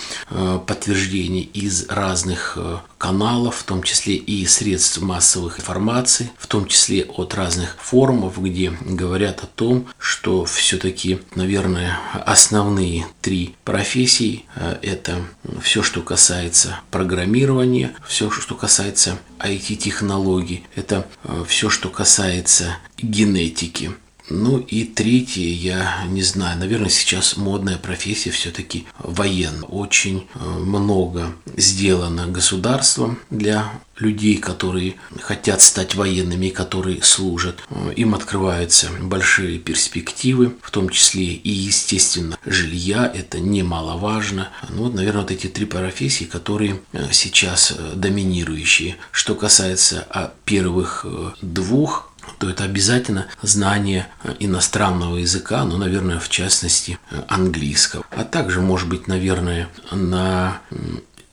подтверждение 0.65 1.43
из 1.43 1.87
разных 1.89 2.57
каналов, 2.97 3.57
в 3.57 3.63
том 3.63 3.83
числе 3.83 4.15
и 4.15 4.45
средств 4.45 5.01
массовых 5.01 5.59
информации, 5.59 6.31
в 6.37 6.47
том 6.47 6.67
числе 6.67 7.03
от 7.03 7.33
разных 7.33 7.75
форумов, 7.79 8.41
где 8.41 8.71
говорят 8.81 9.43
о 9.43 9.47
том, 9.47 9.87
что 9.97 10.45
все-таки, 10.45 11.19
наверное, 11.35 11.99
основные 12.25 13.05
три 13.21 13.55
профессии– 13.63 14.45
это 14.81 15.21
все, 15.61 15.83
что 15.83 16.01
касается 16.01 16.79
программирования, 16.91 17.95
все, 18.07 18.29
что 18.29 18.55
касается 18.55 19.17
IT-технологий, 19.39 20.65
это 20.75 21.07
все, 21.47 21.69
что 21.69 21.89
касается 21.89 22.77
генетики– 22.97 23.91
ну 24.29 24.57
и 24.59 24.85
третье, 24.85 25.43
я 25.43 26.03
не 26.07 26.23
знаю, 26.23 26.57
наверное, 26.57 26.89
сейчас 26.89 27.37
модная 27.37 27.77
профессия 27.77 28.31
все-таки 28.31 28.85
военная. 28.97 29.63
Очень 29.63 30.27
э, 30.33 30.39
много 30.39 31.33
сделано 31.55 32.27
государством 32.27 33.19
для 33.29 33.71
людей, 33.97 34.37
которые 34.37 34.95
хотят 35.21 35.61
стать 35.61 35.95
военными, 35.95 36.49
которые 36.49 37.03
служат. 37.03 37.59
Э, 37.69 37.93
им 37.95 38.15
открываются 38.15 38.89
большие 38.99 39.59
перспективы, 39.59 40.55
в 40.61 40.71
том 40.71 40.89
числе 40.89 41.25
и, 41.25 41.51
естественно, 41.51 42.37
жилья. 42.45 43.11
Это 43.13 43.39
немаловажно. 43.39 44.49
Ну, 44.69 44.83
вот, 44.83 44.95
наверное, 44.95 45.21
вот 45.21 45.31
эти 45.31 45.47
три 45.47 45.65
профессии, 45.65 46.25
которые 46.25 46.81
э, 46.93 47.09
сейчас 47.11 47.73
доминирующие. 47.93 48.97
Что 49.11 49.35
касается 49.35 50.07
а, 50.09 50.33
первых 50.45 51.05
двух, 51.41 52.11
то 52.45 52.51
это 52.51 52.63
обязательно 52.63 53.25
знание 53.41 54.07
э, 54.23 54.35
иностранного 54.37 55.17
языка, 55.17 55.63
ну, 55.65 55.77
наверное, 55.77 56.19
в 56.19 56.29
частности, 56.29 56.99
э, 57.09 57.23
английского. 57.27 58.05
А 58.11 58.23
также, 58.23 58.61
может 58.61 58.87
быть, 58.87 59.07
наверное, 59.07 59.67
на 59.89 60.61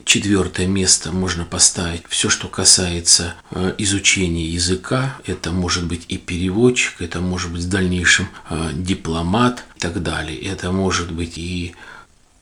четвертое 0.05 0.65
место 0.65 1.11
можно 1.11 1.45
поставить 1.45 2.01
все, 2.09 2.29
что 2.29 2.47
касается 2.47 3.35
э, 3.51 3.75
изучения 3.77 4.47
языка. 4.47 5.15
Это 5.27 5.51
может 5.51 5.85
быть 5.85 6.05
и 6.07 6.17
переводчик, 6.17 6.99
это 6.99 7.21
может 7.21 7.51
быть 7.51 7.61
в 7.61 7.69
дальнейшем 7.69 8.27
дипломат 8.73 9.65
и 9.75 9.79
так 9.81 10.01
далее. 10.01 10.41
Это 10.41 10.71
может 10.71 11.11
быть 11.11 11.37
и 11.37 11.75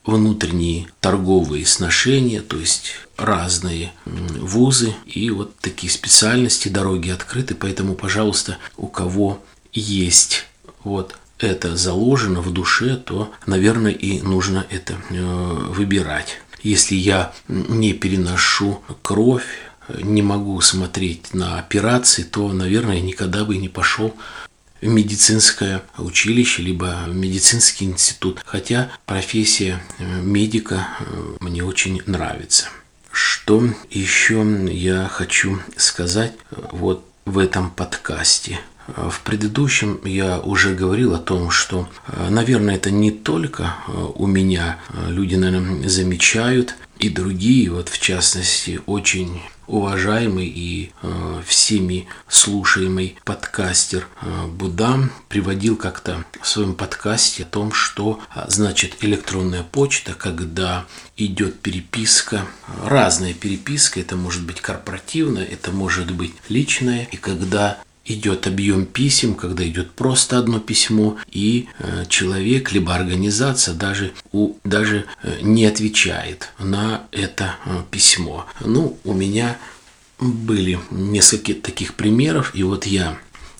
внутренние 0.05 0.87
торговые 0.99 1.65
сношения, 1.65 2.41
то 2.41 2.57
есть 2.57 2.93
разные 3.17 3.93
вузы 4.05 4.95
и 5.05 5.29
вот 5.29 5.55
такие 5.57 5.91
специальности, 5.91 6.69
дороги 6.69 7.09
открыты, 7.09 7.55
поэтому, 7.55 7.95
пожалуйста, 7.95 8.57
у 8.77 8.87
кого 8.87 9.43
есть 9.73 10.45
вот 10.83 11.15
это 11.39 11.75
заложено 11.75 12.41
в 12.41 12.51
душе, 12.51 12.97
то, 12.97 13.31
наверное, 13.45 13.91
и 13.91 14.21
нужно 14.21 14.65
это 14.69 14.95
э, 15.09 15.15
выбирать. 15.69 16.39
Если 16.63 16.95
я 16.95 17.33
не 17.47 17.93
переношу 17.93 18.81
кровь, 19.01 19.45
не 19.99 20.21
могу 20.21 20.61
смотреть 20.61 21.33
на 21.33 21.59
операции, 21.59 22.23
то, 22.23 22.51
наверное, 22.53 23.01
никогда 23.01 23.45
бы 23.45 23.57
не 23.57 23.69
пошел 23.69 24.15
медицинское 24.81 25.83
училище, 25.97 26.61
либо 26.61 27.05
медицинский 27.07 27.85
институт. 27.85 28.41
Хотя 28.45 28.91
профессия 29.05 29.81
э, 29.97 30.21
медика 30.21 30.87
э, 30.99 31.35
мне 31.39 31.63
очень 31.63 32.01
нравится. 32.05 32.67
Что 33.11 33.63
еще 33.89 34.45
я 34.71 35.07
хочу 35.07 35.59
сказать 35.77 36.33
э, 36.51 36.55
вот 36.71 37.05
в 37.25 37.37
этом 37.37 37.69
подкасте? 37.69 38.59
В 38.87 39.21
предыдущем 39.21 40.01
я 40.03 40.39
уже 40.39 40.73
говорил 40.73 41.13
о 41.13 41.19
том, 41.19 41.51
что, 41.51 41.87
наверное, 42.29 42.75
это 42.75 42.89
не 42.89 43.11
только 43.11 43.75
у 44.15 44.25
меня 44.25 44.79
люди, 45.07 45.35
наверное, 45.35 45.87
замечают, 45.87 46.75
и 47.01 47.09
другие, 47.09 47.71
вот 47.71 47.89
в 47.89 47.99
частности, 47.99 48.81
очень 48.87 49.41
уважаемый 49.71 50.47
и 50.47 50.91
э, 51.01 51.41
всеми 51.45 52.07
слушаемый 52.27 53.15
подкастер 53.23 54.05
э, 54.21 54.47
Будам 54.47 55.11
приводил 55.29 55.77
как-то 55.77 56.25
в 56.41 56.47
своем 56.47 56.75
подкасте 56.75 57.43
о 57.43 57.45
том, 57.45 57.71
что 57.71 58.19
э, 58.35 58.43
значит 58.49 58.97
электронная 59.01 59.63
почта, 59.63 60.13
когда 60.13 60.85
идет 61.15 61.61
переписка, 61.61 62.45
разная 62.83 63.33
переписка, 63.33 64.01
это 64.01 64.17
может 64.17 64.43
быть 64.45 64.59
корпоративная, 64.59 65.45
это 65.45 65.71
может 65.71 66.11
быть 66.11 66.33
личная, 66.49 67.07
и 67.09 67.15
когда 67.15 67.77
идет 68.05 68.47
объем 68.47 68.85
писем, 68.85 69.35
когда 69.35 69.67
идет 69.67 69.91
просто 69.91 70.37
одно 70.37 70.59
письмо, 70.59 71.17
и 71.31 71.67
э, 71.79 72.05
человек, 72.07 72.71
либо 72.71 72.95
организация 72.95 73.73
даже, 73.73 74.11
у, 74.31 74.53
даже 74.63 75.05
э, 75.23 75.39
не 75.41 75.65
отвечает 75.65 76.51
на 76.59 77.03
это 77.11 77.55
э, 77.65 77.83
письмо. 77.91 78.45
Ну, 78.59 78.97
у 79.03 79.13
меня 79.13 79.57
были 80.19 80.79
несколько 80.91 81.53
таких 81.53 81.95
примеров, 81.95 82.51
и 82.53 82.63
вот 82.63 82.85
я 82.85 83.17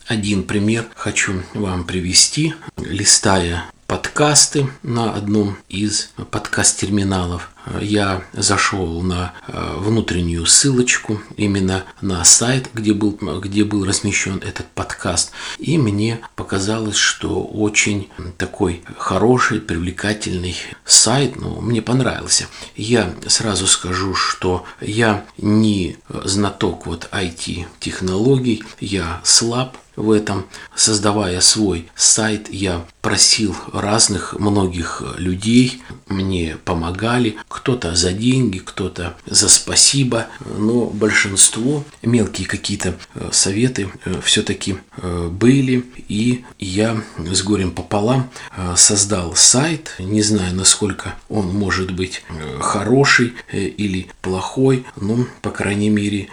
один 0.07 0.43
пример 0.43 0.87
хочу 0.95 1.43
вам 1.53 1.83
привести, 1.85 2.53
листая 2.77 3.65
подкасты 3.91 4.69
на 4.83 5.13
одном 5.13 5.57
из 5.67 6.11
подкаст-терминалов. 6.31 7.49
Я 7.81 8.23
зашел 8.31 9.01
на 9.01 9.33
э, 9.47 9.75
внутреннюю 9.79 10.45
ссылочку, 10.45 11.21
именно 11.35 11.83
на 11.99 12.23
сайт, 12.23 12.69
где 12.73 12.93
был, 12.93 13.11
где 13.41 13.65
был 13.65 13.83
размещен 13.83 14.37
этот 14.37 14.67
подкаст. 14.67 15.33
И 15.57 15.77
мне 15.77 16.21
показалось, 16.37 16.95
что 16.95 17.43
очень 17.43 18.09
такой 18.37 18.81
хороший, 18.97 19.59
привлекательный 19.59 20.55
сайт, 20.85 21.35
ну, 21.35 21.59
мне 21.59 21.81
понравился. 21.81 22.47
Я 22.77 23.13
сразу 23.27 23.67
скажу, 23.67 24.15
что 24.15 24.63
я 24.79 25.25
не 25.37 25.97
знаток 26.07 26.85
вот 26.85 27.09
IT-технологий, 27.11 28.63
я 28.79 29.19
слаб 29.25 29.75
в 29.95 30.11
этом. 30.11 30.45
Создавая 30.75 31.41
свой 31.41 31.89
сайт, 31.95 32.51
я 32.51 32.85
просил 33.01 33.55
разных, 33.81 34.33
многих 34.39 35.03
людей, 35.17 35.81
мне 36.07 36.57
помогали, 36.63 37.35
кто-то 37.47 37.95
за 37.95 38.13
деньги, 38.13 38.59
кто-то 38.59 39.17
за 39.25 39.49
спасибо, 39.49 40.27
но 40.57 40.85
большинство, 40.85 41.83
мелкие 42.01 42.47
какие-то 42.47 42.97
э, 43.15 43.29
советы 43.31 43.89
э, 44.05 44.21
все-таки 44.23 44.77
э, 44.97 45.27
были, 45.29 45.85
и 46.07 46.45
я 46.59 47.01
с 47.17 47.43
горем 47.43 47.71
пополам 47.71 48.29
создал 48.75 49.35
сайт, 49.35 49.95
не 49.99 50.21
знаю, 50.21 50.55
насколько 50.55 51.15
он 51.29 51.47
может 51.47 51.91
быть 51.91 52.23
хороший 52.59 53.33
или 53.51 54.07
плохой, 54.21 54.85
но, 54.95 55.25
по 55.41 55.49
крайней 55.49 55.89
мере, 55.89 56.29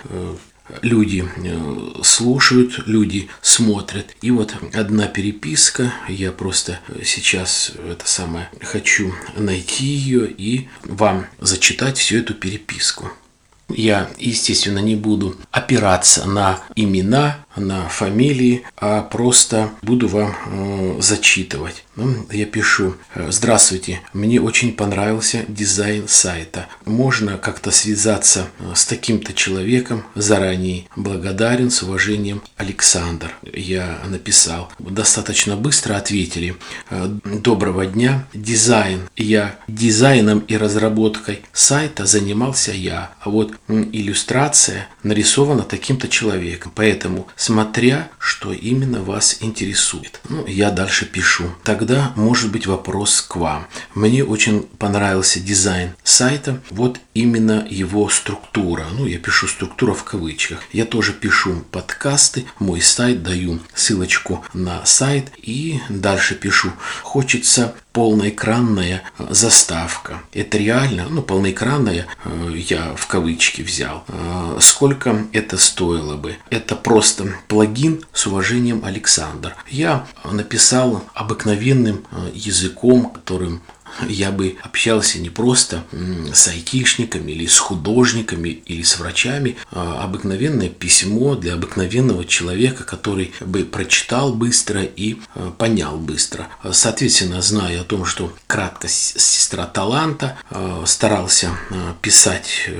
люди 0.82 1.24
э, 1.36 2.02
слушают, 2.02 2.86
люди 2.86 3.28
смотрят. 3.58 4.14
И 4.22 4.30
вот 4.30 4.54
одна 4.72 5.08
переписка, 5.08 5.92
я 6.08 6.30
просто 6.30 6.78
сейчас 7.04 7.72
это 7.90 8.06
самое 8.08 8.48
хочу 8.62 9.12
найти 9.36 9.84
ее 9.84 10.30
и 10.30 10.68
вам 10.84 11.26
зачитать 11.40 11.98
всю 11.98 12.18
эту 12.18 12.34
переписку. 12.34 13.10
Я, 13.68 14.08
естественно, 14.18 14.78
не 14.78 14.94
буду 14.94 15.36
опираться 15.50 16.24
на 16.24 16.60
имена, 16.76 17.44
на 17.58 17.88
фамилии, 17.88 18.64
а 18.76 19.02
просто 19.02 19.70
буду 19.82 20.08
вам 20.08 20.34
э, 20.46 21.00
зачитывать. 21.00 21.84
Ну, 21.96 22.26
я 22.30 22.46
пишу, 22.46 22.94
здравствуйте, 23.16 24.00
мне 24.12 24.40
очень 24.40 24.72
понравился 24.72 25.44
дизайн 25.48 26.06
сайта. 26.06 26.68
Можно 26.84 27.38
как-то 27.38 27.70
связаться 27.72 28.46
э, 28.60 28.72
с 28.74 28.84
таким-то 28.86 29.32
человеком, 29.34 30.04
заранее 30.14 30.84
благодарен, 30.94 31.70
с 31.70 31.82
уважением, 31.82 32.42
Александр. 32.56 33.32
Я 33.42 33.98
написал, 34.06 34.70
достаточно 34.78 35.56
быстро 35.56 35.96
ответили. 35.96 36.56
«Э, 36.90 37.08
доброго 37.24 37.86
дня, 37.86 38.26
дизайн. 38.32 39.08
Я 39.16 39.58
дизайном 39.66 40.40
и 40.40 40.56
разработкой 40.56 41.40
сайта 41.52 42.06
занимался 42.06 42.72
я, 42.72 43.10
а 43.20 43.30
вот 43.30 43.54
иллюстрация 43.68 44.88
нарисована 45.02 45.62
таким-то 45.62 46.08
человеком. 46.08 46.72
Поэтому 46.74 47.26
смотря, 47.48 48.10
что 48.18 48.52
именно 48.52 49.00
вас 49.00 49.38
интересует. 49.40 50.20
Ну, 50.28 50.46
я 50.46 50.70
дальше 50.70 51.06
пишу. 51.06 51.44
Тогда 51.64 52.12
может 52.14 52.52
быть 52.52 52.66
вопрос 52.66 53.22
к 53.22 53.36
вам. 53.36 53.66
Мне 53.94 54.22
очень 54.22 54.64
понравился 54.64 55.40
дизайн 55.40 55.92
сайта, 56.04 56.60
вот 56.68 57.00
именно 57.14 57.66
его 57.70 58.10
структура. 58.10 58.84
Ну, 58.92 59.06
я 59.06 59.18
пишу 59.18 59.48
структура 59.48 59.94
в 59.94 60.04
кавычках. 60.04 60.58
Я 60.72 60.84
тоже 60.84 61.14
пишу 61.14 61.64
подкасты, 61.70 62.44
мой 62.58 62.82
сайт, 62.82 63.22
даю 63.22 63.60
ссылочку 63.74 64.44
на 64.52 64.84
сайт 64.84 65.32
и 65.38 65.80
дальше 65.88 66.34
пишу. 66.34 66.72
Хочется 67.02 67.74
полноэкранная 67.92 69.02
заставка. 69.18 70.22
Это 70.32 70.58
реально, 70.58 71.06
ну, 71.08 71.22
полноэкранная, 71.22 72.06
э, 72.24 72.52
я 72.56 72.94
в 72.96 73.06
кавычки 73.06 73.62
взял. 73.62 74.04
Э, 74.08 74.58
сколько 74.60 75.26
это 75.32 75.58
стоило 75.58 76.16
бы? 76.16 76.36
Это 76.50 76.76
просто 76.76 77.34
плагин 77.48 78.04
с 78.12 78.26
уважением 78.26 78.84
Александр. 78.84 79.56
Я 79.68 80.06
написал 80.24 81.04
обыкновенным 81.14 82.04
э, 82.10 82.30
языком, 82.34 83.10
которым 83.10 83.62
я 84.08 84.30
бы 84.30 84.56
общался 84.62 85.18
не 85.18 85.30
просто 85.30 85.84
с 86.32 86.48
айтишниками 86.48 87.32
или 87.32 87.46
с 87.46 87.58
художниками 87.58 88.48
или 88.48 88.82
с 88.82 88.98
врачами, 88.98 89.56
а 89.70 90.02
обыкновенное 90.04 90.68
письмо 90.68 91.34
для 91.34 91.54
обыкновенного 91.54 92.24
человека, 92.24 92.84
который 92.84 93.32
бы 93.40 93.64
прочитал 93.64 94.32
быстро 94.32 94.82
и 94.82 95.16
э, 95.34 95.50
понял 95.58 95.98
быстро. 95.98 96.48
Соответственно, 96.70 97.42
зная 97.42 97.80
о 97.80 97.84
том, 97.84 98.04
что 98.04 98.32
краткость 98.46 99.20
сестра 99.20 99.66
таланта, 99.66 100.38
э, 100.50 100.82
старался 100.86 101.50
э, 101.70 101.94
писать 102.00 102.70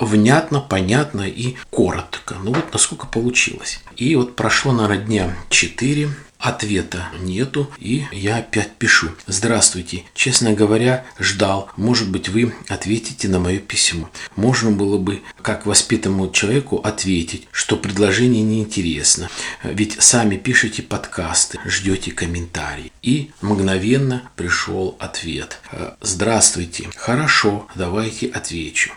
внятно, 0.00 0.60
понятно 0.60 1.22
и 1.22 1.56
коротко. 1.70 2.36
Ну 2.42 2.52
вот 2.52 2.72
насколько 2.72 3.06
получилось. 3.06 3.80
И 3.96 4.14
вот 4.16 4.36
прошло, 4.36 4.72
наверное, 4.72 5.04
дня 5.04 5.36
4, 5.50 6.10
Ответа 6.38 7.08
нету, 7.20 7.68
и 7.78 8.06
я 8.12 8.36
опять 8.36 8.76
пишу. 8.76 9.10
Здравствуйте. 9.26 10.04
Честно 10.14 10.52
говоря, 10.52 11.04
ждал. 11.18 11.70
Может 11.76 12.10
быть, 12.10 12.28
вы 12.28 12.54
ответите 12.68 13.26
на 13.28 13.40
мое 13.40 13.58
письмо. 13.58 14.08
Можно 14.36 14.70
было 14.70 14.98
бы, 14.98 15.22
как 15.42 15.66
воспитанному 15.66 16.30
человеку, 16.30 16.76
ответить, 16.76 17.48
что 17.50 17.76
предложение 17.76 18.44
неинтересно. 18.44 19.28
Ведь 19.64 20.00
сами 20.00 20.36
пишете 20.36 20.82
подкасты, 20.82 21.58
ждете 21.66 22.12
комментарии. 22.12 22.92
И 23.02 23.32
мгновенно 23.40 24.30
пришел 24.36 24.96
ответ. 25.00 25.60
Здравствуйте. 26.00 26.88
Хорошо, 26.96 27.66
давайте 27.74 28.28
отвечу. 28.28 28.92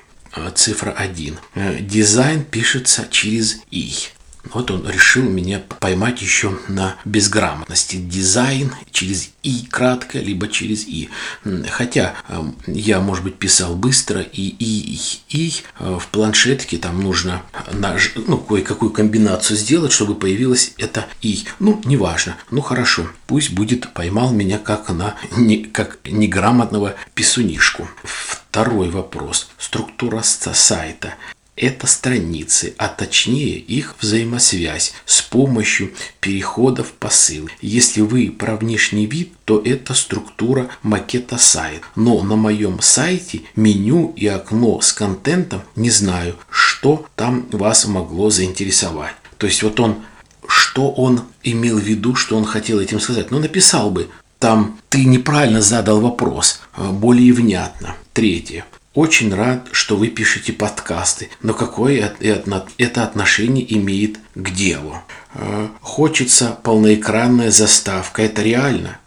Цифра 0.56 0.92
1. 0.92 1.38
Дизайн 1.82 2.44
пишется 2.46 3.08
через 3.10 3.62
«и». 3.72 3.94
Вот 4.46 4.72
он 4.72 4.90
решил 4.90 5.24
меня 5.24 5.62
поймать 5.80 6.22
еще 6.22 6.58
на 6.68 6.96
безграмотности. 7.06 7.98
Дизайн 7.98 8.74
через 8.92 9.30
«и» 9.44 9.66
кратко, 9.70 10.20
либо 10.20 10.48
через 10.48 10.88
«и». 10.88 11.10
Хотя 11.70 12.16
я, 12.68 13.00
может 13.00 13.24
быть, 13.24 13.38
писал 13.38 13.76
быстро 13.76 14.22
и 14.22 14.42
«и», 14.42 14.96
«и», 14.96 15.00
«и». 15.30 15.54
Э, 15.80 15.98
в 16.00 16.08
планшетке 16.08 16.78
там 16.78 17.02
нужно 17.02 17.44
наж... 17.72 18.14
ну, 18.16 18.38
кое-какую 18.38 18.92
комбинацию 18.92 19.58
сделать, 19.58 19.92
чтобы 19.92 20.16
появилось 20.16 20.74
это 20.78 21.06
«и». 21.22 21.44
Ну, 21.60 21.82
неважно. 21.86 22.36
Ну, 22.50 22.62
хорошо. 22.62 23.08
Пусть 23.28 23.52
будет 23.52 23.94
поймал 23.94 24.32
меня 24.32 24.58
как 24.58 24.90
на 24.90 25.16
не... 25.38 25.64
как 25.64 26.00
неграмотного 26.06 26.96
писунишку. 27.14 27.88
Второй 28.04 28.90
вопрос. 28.90 29.50
Структура 29.58 30.22
сайта 30.24 31.14
это 31.56 31.86
страницы, 31.86 32.74
а 32.78 32.88
точнее 32.88 33.58
их 33.58 33.96
взаимосвязь 34.00 34.94
с 35.06 35.22
помощью 35.22 35.92
переходов 36.20 36.92
по 36.94 37.10
ссылке. 37.10 37.54
Если 37.62 38.02
вы 38.02 38.32
про 38.32 38.56
внешний 38.56 39.06
вид, 39.06 39.34
то 39.46 39.62
это 39.64 39.94
структура 39.94 40.70
макета 40.82 41.38
сайта. 41.38 41.86
Но 41.96 42.24
на 42.24 42.36
моем 42.36 42.82
сайте 42.82 43.42
меню 43.56 44.14
и 44.16 44.28
окно 44.28 44.82
с 44.82 44.94
контентом 44.94 45.62
не 45.76 45.90
знаю, 45.90 46.36
что 46.50 47.06
там 47.16 47.48
вас 47.52 47.86
могло 47.86 48.30
заинтересовать. 48.30 49.16
То 49.38 49.48
есть 49.48 49.62
вот 49.62 49.80
он, 49.80 50.04
что 50.48 50.92
он 50.92 51.24
имел 51.44 51.78
в 51.78 51.84
виду, 51.84 52.16
что 52.16 52.38
он 52.38 52.46
хотел 52.46 52.80
этим 52.80 53.00
сказать. 53.00 53.30
Ну, 53.30 53.40
написал 53.40 53.92
бы, 53.92 54.10
там 54.40 54.80
ты 54.90 55.06
неправильно 55.06 55.62
задал 55.62 56.02
вопрос, 56.02 56.62
а, 56.74 56.92
более 56.92 57.34
внятно. 57.34 57.96
Третье. 58.14 58.66
Очень 58.94 59.34
рад, 59.34 59.70
что 59.72 59.96
вы 59.96 60.10
пишете 60.10 60.52
подкасты, 60.52 61.30
но 61.42 61.54
какое 61.54 62.14
это 62.20 63.04
отношение 63.04 63.78
имеет 63.78 64.20
к 64.36 64.50
делу? 64.50 64.98
Э, 65.34 65.70
хочется 65.80 66.60
полноэкранная 66.62 67.52
заставка, 67.52 68.22
это 68.22 68.42
реально? 68.42 69.00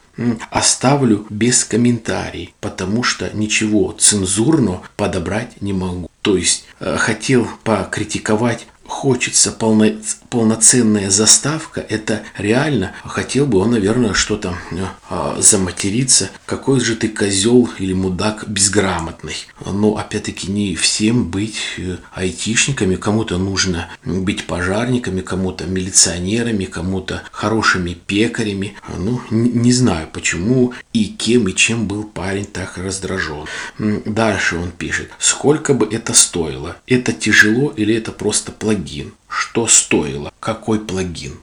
Оставлю 0.51 1.27
без 1.29 1.64
комментариев, 1.64 2.51
потому 2.61 3.03
что 3.03 3.29
ничего 3.37 3.92
цензурно 3.92 4.81
подобрать 4.97 5.61
не 5.61 5.75
могу. 5.75 6.09
То 6.23 6.38
есть 6.38 6.64
э, 6.81 6.97
хотел 6.97 7.47
покритиковать 7.64 8.66
хочется 8.87 9.53
полно, 9.53 9.87
полноценная 10.31 11.11
заставка, 11.11 11.81
это 11.81 12.23
реально, 12.37 12.92
хотел 13.05 13.47
бы 13.47 13.59
он, 13.59 13.70
наверное, 13.70 14.14
что-то 14.14 14.57
э, 14.73 15.37
заматериться. 15.40 16.31
Какой 16.44 16.81
же 16.81 16.97
ты 16.97 17.09
козел 17.09 17.68
или 17.79 17.92
мудак 17.92 18.49
безграмотный. 18.49 19.37
Но, 19.64 19.97
опять-таки, 19.97 20.51
не 20.51 20.75
всем 20.75 21.31
быть 21.31 21.57
э, 21.79 21.97
айтишниками, 22.12 22.97
кому-то 22.97 23.38
нужно 23.38 23.88
быть 24.05 24.47
пожарниками, 24.47 25.20
кому-то 25.20 25.66
милиционерами, 25.66 26.64
кому-то 26.64 27.23
хорошими 27.31 27.94
пекарями. 27.94 28.75
Ну, 28.99 29.20
не, 29.31 29.73
знаю, 29.73 30.09
почему 30.12 30.73
и 30.92 31.05
кем 31.05 31.49
и 31.49 31.55
чем 31.55 31.87
был 31.87 32.05
парень 32.05 32.44
так 32.44 32.77
раздражен. 32.77 33.47
Дальше 33.79 34.57
он 34.57 34.70
пишет, 34.70 35.11
сколько 35.18 35.75
бы 35.75 35.87
это 35.87 36.12
стоило? 36.12 36.77
Это 36.87 37.12
тяжело 37.12 37.73
или 37.77 37.94
это 37.94 38.12
просто 38.12 38.53
плагин? 38.53 38.73
Плагин. 38.74 39.14
Что 39.28 39.66
стоило? 39.66 40.32
Какой 40.40 40.80
плагин? 40.80 41.34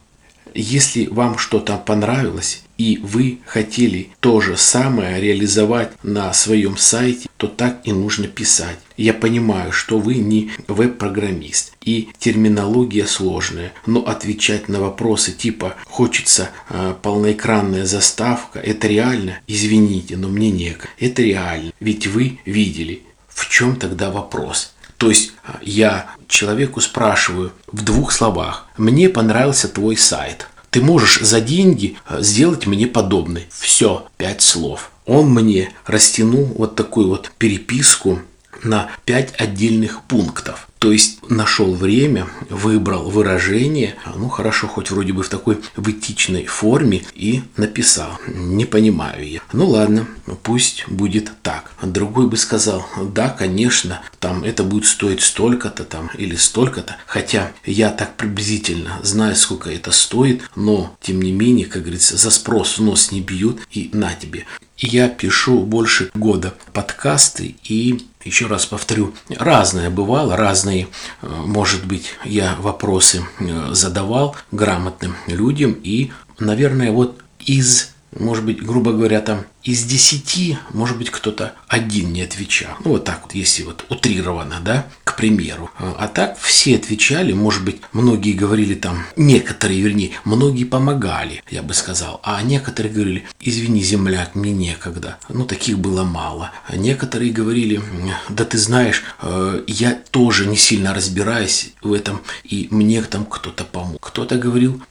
Если 0.53 1.05
вам 1.05 1.37
что-то 1.37 1.77
понравилось 1.77 2.63
и 2.77 2.99
вы 3.01 3.39
хотели 3.45 4.09
то 4.19 4.41
же 4.41 4.57
самое 4.57 5.21
реализовать 5.21 5.91
на 6.03 6.33
своем 6.33 6.75
сайте, 6.75 7.29
то 7.37 7.47
так 7.47 7.79
и 7.85 7.93
нужно 7.93 8.27
писать. 8.27 8.77
Я 8.97 9.13
понимаю, 9.13 9.71
что 9.71 9.97
вы 9.97 10.15
не 10.15 10.51
веб-программист 10.67 11.73
и 11.85 12.09
терминология 12.19 13.05
сложная, 13.05 13.71
но 13.85 14.01
отвечать 14.01 14.67
на 14.67 14.81
вопросы 14.81 15.31
типа 15.31 15.75
«хочется 15.85 16.49
э, 16.69 16.95
полноэкранная 17.01 17.85
заставка»– 17.85 18.59
это 18.71 18.87
реально? 18.87 19.39
Извините, 19.47 20.17
но 20.17 20.27
мне 20.27 20.51
некогда. 20.51 20.89
Это 20.99 21.21
реально, 21.21 21.71
ведь 21.79 22.07
вы 22.07 22.39
видели. 22.45 23.03
В 23.29 23.47
чем 23.49 23.77
тогда 23.77 24.11
вопрос? 24.11 24.73
То 25.01 25.09
есть 25.09 25.33
а, 25.43 25.57
я 25.63 26.11
человеку 26.27 26.79
спрашиваю 26.79 27.53
в 27.65 27.83
двух 27.83 28.11
словах, 28.11 28.67
мне 28.77 29.09
понравился 29.09 29.67
твой 29.67 29.97
сайт. 29.97 30.47
Ты 30.69 30.79
можешь 30.83 31.21
за 31.21 31.41
деньги 31.41 31.97
а, 32.05 32.21
сделать 32.21 32.67
мне 32.67 32.85
подобный. 32.85 33.47
Все, 33.49 34.05
пять 34.17 34.43
слов. 34.43 34.91
Он 35.07 35.27
мне 35.33 35.73
растянул 35.87 36.45
вот 36.55 36.75
такую 36.75 37.07
вот 37.07 37.31
переписку 37.39 38.19
на 38.61 38.91
пять 39.03 39.33
отдельных 39.39 40.03
пунктов. 40.03 40.67
То 40.81 40.91
есть 40.91 41.19
нашел 41.29 41.75
время, 41.75 42.27
выбрал 42.49 43.07
выражение, 43.07 43.97
ну 44.15 44.29
хорошо, 44.29 44.67
хоть 44.67 44.89
вроде 44.89 45.13
бы 45.13 45.21
в 45.21 45.29
такой 45.29 45.59
в 45.75 46.45
форме 46.47 47.03
и 47.13 47.43
написал. 47.55 48.17
Не 48.25 48.65
понимаю 48.65 49.29
я. 49.29 49.41
Ну 49.53 49.69
ладно, 49.69 50.07
пусть 50.41 50.87
будет 50.87 51.31
так. 51.43 51.71
Другой 51.83 52.25
бы 52.25 52.35
сказал, 52.35 52.83
да, 53.13 53.29
конечно, 53.29 54.01
там 54.19 54.43
это 54.43 54.63
будет 54.63 54.87
стоить 54.87 55.21
столько-то 55.21 55.83
там 55.83 56.09
или 56.17 56.35
столько-то. 56.35 56.97
Хотя 57.05 57.51
я 57.63 57.91
так 57.91 58.15
приблизительно 58.17 58.99
знаю, 59.03 59.35
сколько 59.35 59.69
это 59.69 59.91
стоит, 59.91 60.49
но 60.55 60.97
тем 60.99 61.21
не 61.21 61.31
менее, 61.31 61.67
как 61.67 61.83
говорится, 61.83 62.17
за 62.17 62.31
спрос 62.31 62.79
нос 62.79 63.11
не 63.11 63.21
бьют 63.21 63.59
и 63.69 63.91
на 63.93 64.15
тебе. 64.15 64.47
Я 64.81 65.09
пишу 65.09 65.59
больше 65.59 66.09
года 66.15 66.55
подкасты 66.73 67.55
и 67.63 68.07
еще 68.25 68.47
раз 68.47 68.65
повторю, 68.65 69.13
разное 69.29 69.91
бывало, 69.91 70.35
разные, 70.35 70.87
э, 71.21 71.27
может 71.27 71.85
быть, 71.85 72.15
я 72.25 72.55
вопросы 72.59 73.21
э, 73.39 73.73
задавал 73.73 74.35
грамотным 74.51 75.15
людям, 75.27 75.73
и, 75.83 76.11
наверное, 76.39 76.91
вот 76.91 77.21
из, 77.39 77.93
может 78.17 78.43
быть, 78.43 78.63
грубо 78.63 78.91
говоря, 78.91 79.21
там 79.21 79.45
из 79.63 79.83
десяти, 79.83 80.57
может 80.73 80.97
быть, 80.97 81.09
кто-то 81.09 81.53
один 81.67 82.13
не 82.13 82.21
отвечал. 82.21 82.71
Ну, 82.83 82.91
вот 82.91 83.05
так 83.05 83.21
вот, 83.23 83.33
если 83.33 83.63
вот 83.63 83.85
утрированно, 83.89 84.59
да, 84.63 84.87
к 85.03 85.15
примеру. 85.15 85.69
А 85.77 86.07
так 86.07 86.37
все 86.39 86.75
отвечали, 86.75 87.33
может 87.33 87.63
быть, 87.63 87.81
многие 87.93 88.33
говорили 88.33 88.75
там, 88.75 89.05
некоторые, 89.15 89.81
вернее, 89.81 90.11
многие 90.25 90.63
помогали, 90.63 91.43
я 91.49 91.61
бы 91.63 91.73
сказал, 91.73 92.19
а 92.23 92.41
некоторые 92.41 92.93
говорили, 92.93 93.25
извини, 93.39 93.81
земляк, 93.81 94.35
мне 94.35 94.51
некогда. 94.51 95.17
Ну, 95.29 95.45
таких 95.45 95.79
было 95.79 96.03
мало. 96.03 96.51
А 96.67 96.75
некоторые 96.75 97.31
говорили, 97.31 97.81
да 98.29 98.45
ты 98.45 98.57
знаешь, 98.57 99.03
э, 99.21 99.63
я 99.67 99.99
тоже 100.11 100.45
не 100.47 100.57
сильно 100.57 100.93
разбираюсь 100.93 101.73
в 101.81 101.93
этом, 101.93 102.21
и 102.43 102.67
мне 102.71 103.01
там 103.01 103.25
кто-то 103.25 103.63
помог. 103.63 103.99
Кто-то 104.01 104.37
говорил 104.37 104.81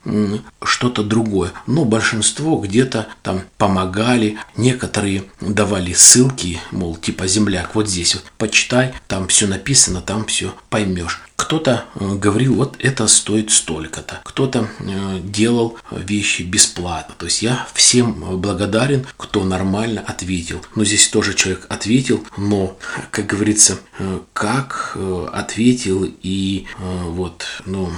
что-то 0.63 1.03
другое. 1.03 1.53
Но 1.67 1.85
большинство 1.85 2.59
где-то 2.59 3.09
там 3.23 3.43
помогали, 3.59 4.39
Некоторые 4.61 5.25
давали 5.41 5.95
ссылки, 5.95 6.61
мол, 6.71 6.95
типа 6.95 7.27
земляк, 7.27 7.75
вот 7.75 7.89
здесь 7.89 8.15
вот, 8.15 8.25
почитай, 8.37 8.93
там 9.09 9.27
все 9.27 9.47
написано, 9.47 10.03
там 10.03 10.27
все 10.27 10.55
поймешь. 10.69 11.23
Кто-то 11.41 11.87
э, 11.95 12.17
говорил, 12.17 12.57
вот 12.57 12.77
это 12.81 13.09
стоит 13.09 13.51
столько-то. 13.51 14.21
Кто-то 14.25 14.69
э, 14.79 15.21
делал 15.25 15.79
вещи 15.91 16.43
бесплатно. 16.43 17.15
То 17.17 17.25
есть 17.25 17.41
я 17.41 17.67
всем 17.73 18.39
благодарен, 18.39 19.07
кто 19.17 19.43
нормально 19.43 20.05
ответил. 20.07 20.61
Но 20.75 20.85
здесь 20.85 21.09
тоже 21.09 21.33
человек 21.33 21.65
ответил, 21.71 22.23
но, 22.37 22.77
как 23.11 23.25
говорится, 23.25 23.79
э, 23.99 24.21
как 24.35 24.99
ответил 25.33 26.07
и 26.23 26.67
вот, 26.79 27.47
ну, 27.65 27.91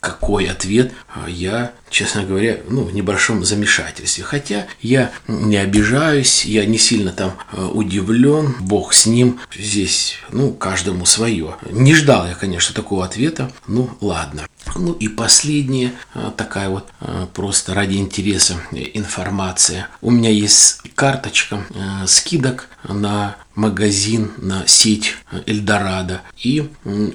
какой 0.00 0.46
ответ, 0.46 0.92
я 1.26 1.72
честно 1.90 2.22
говоря, 2.24 2.58
ну, 2.68 2.82
в 2.82 2.94
небольшом 2.94 3.44
замешательстве. 3.44 4.24
Хотя 4.24 4.66
я 4.80 5.10
не 5.26 5.56
обижаюсь, 5.56 6.44
я 6.44 6.66
не 6.66 6.78
сильно 6.78 7.12
там 7.12 7.32
удивлен, 7.52 8.54
бог 8.60 8.92
с 8.92 9.06
ним, 9.06 9.40
здесь, 9.56 10.16
ну, 10.30 10.52
каждому 10.52 11.06
свое. 11.06 11.56
Не 11.70 11.94
ждал 11.94 12.26
я, 12.26 12.34
конечно, 12.34 12.74
такого 12.74 12.87
ответа, 12.96 13.50
ну, 13.66 13.90
ладно. 14.00 14.46
Ну 14.76 14.92
и 14.92 15.08
последняя 15.08 15.92
э, 16.14 16.30
такая 16.36 16.68
вот 16.68 16.88
э, 17.00 17.26
просто 17.32 17.74
ради 17.74 17.96
интереса 17.96 18.56
информация. 18.72 19.88
У 20.00 20.10
меня 20.10 20.30
есть 20.30 20.82
карточка 20.94 21.64
скидок 22.06 22.68
на 22.84 23.36
магазин, 23.58 24.30
на 24.38 24.66
сеть 24.66 25.16
Эльдорадо. 25.46 26.22
И 26.42 26.68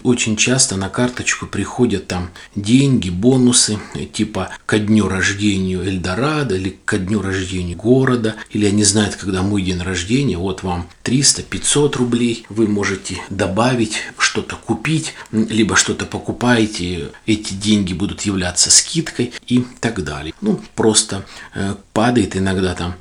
очень 0.03 0.35
часто 0.35 0.75
на 0.75 0.89
карточку 0.89 1.47
приходят 1.47 2.07
там 2.07 2.29
деньги, 2.55 3.09
бонусы, 3.09 3.79
типа 4.11 4.49
ко 4.65 4.77
дню 4.77 5.07
рождения 5.07 5.77
Эльдорадо 5.77 6.55
или 6.55 6.77
ко 6.85 6.97
дню 6.97 7.21
рождения 7.21 7.75
города, 7.75 8.35
или 8.51 8.65
они 8.65 8.83
знают, 8.83 9.15
когда 9.15 9.41
мой 9.41 9.61
день 9.61 9.81
рождения, 9.81 10.37
вот 10.37 10.63
вам 10.63 10.87
300-500 11.03 11.97
рублей, 11.97 12.45
вы 12.49 12.67
можете 12.67 13.17
добавить, 13.29 13.97
что-то 14.17 14.55
купить, 14.55 15.13
либо 15.31 15.75
что-то 15.75 16.05
покупаете, 16.05 17.11
эти 17.25 17.53
деньги 17.53 17.93
будут 17.93 18.21
являться 18.21 18.69
скидкой 18.69 19.33
и 19.47 19.63
так 19.79 20.03
далее. 20.03 20.33
Ну, 20.41 20.59
просто 20.75 21.25
э, 21.55 21.75
падает 21.93 22.35
иногда 22.35 22.73
там 22.73 22.95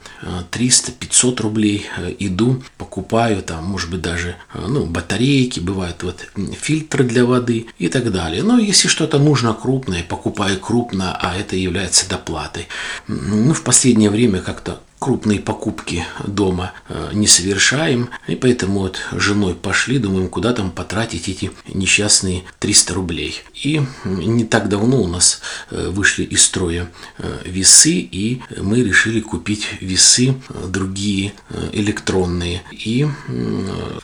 300-500 0.52 1.32
э, 1.32 1.42
рублей, 1.42 1.86
э, 1.96 2.14
иду, 2.18 2.62
покупаю 2.76 3.31
там, 3.40 3.64
может 3.64 3.90
быть, 3.90 4.02
даже 4.02 4.36
ну, 4.54 4.84
батарейки, 4.84 5.60
бывают 5.60 6.02
вот 6.02 6.28
фильтры 6.60 7.04
для 7.04 7.24
воды 7.24 7.66
и 7.78 7.88
так 7.88 8.12
далее. 8.12 8.42
Но 8.42 8.58
если 8.58 8.88
что-то 8.88 9.18
нужно 9.18 9.54
крупное, 9.54 10.02
покупаю 10.02 10.58
крупно, 10.60 11.16
а 11.16 11.36
это 11.36 11.56
является 11.56 12.08
доплатой. 12.08 12.68
Ну, 13.08 13.54
в 13.54 13.62
последнее 13.62 14.10
время 14.10 14.40
как-то 14.40 14.80
крупные 15.02 15.40
покупки 15.40 16.06
дома 16.24 16.74
э, 16.88 17.10
не 17.12 17.26
совершаем, 17.26 18.10
и 18.28 18.36
поэтому 18.36 18.82
вот 18.82 19.00
женой 19.10 19.56
пошли, 19.56 19.98
думаем, 19.98 20.28
куда 20.28 20.52
там 20.52 20.70
потратить 20.70 21.28
эти 21.28 21.50
несчастные 21.66 22.44
300 22.60 22.94
рублей. 22.94 23.42
И 23.64 23.82
не 24.04 24.44
так 24.44 24.68
давно 24.68 25.02
у 25.02 25.08
нас 25.08 25.40
э, 25.72 25.88
вышли 25.88 26.22
из 26.22 26.44
строя 26.44 26.88
э, 27.18 27.38
весы, 27.44 27.94
и 27.94 28.42
мы 28.56 28.84
решили 28.84 29.18
купить 29.20 29.66
весы 29.80 30.36
другие 30.68 31.32
электронные. 31.72 32.62
И 32.70 33.08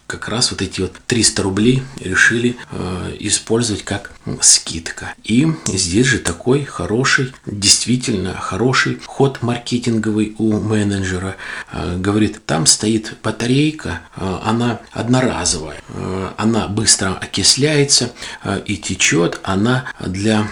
как 0.09 0.29
раз 0.29 0.51
вот 0.51 0.63
эти 0.63 0.81
вот 0.81 0.95
300 1.07 1.43
рублей 1.45 1.85
решили 2.01 2.57
использовать 3.21 3.85
как 3.85 4.13
скидка. 4.41 5.15
И 5.23 5.47
здесь 5.67 6.07
же 6.07 6.19
такой 6.19 6.65
хороший, 6.65 7.33
действительно 7.47 8.35
хороший 8.35 8.99
ход 9.07 9.43
маркетинговый 9.43 10.35
у 10.39 10.59
менеджера 10.59 10.88
менеджера, 10.89 11.37
э, 11.73 11.97
говорит, 11.97 12.45
там 12.47 12.67
стоит 12.67 13.15
батарейка, 13.23 14.01
э, 14.17 14.39
она 14.45 14.81
одноразовая, 14.93 15.81
э, 15.89 16.31
она 16.37 16.69
быстро 16.69 17.15
окисляется 17.15 18.13
и 18.67 18.77
течет, 18.77 19.41
она 19.43 19.85
для 20.01 20.47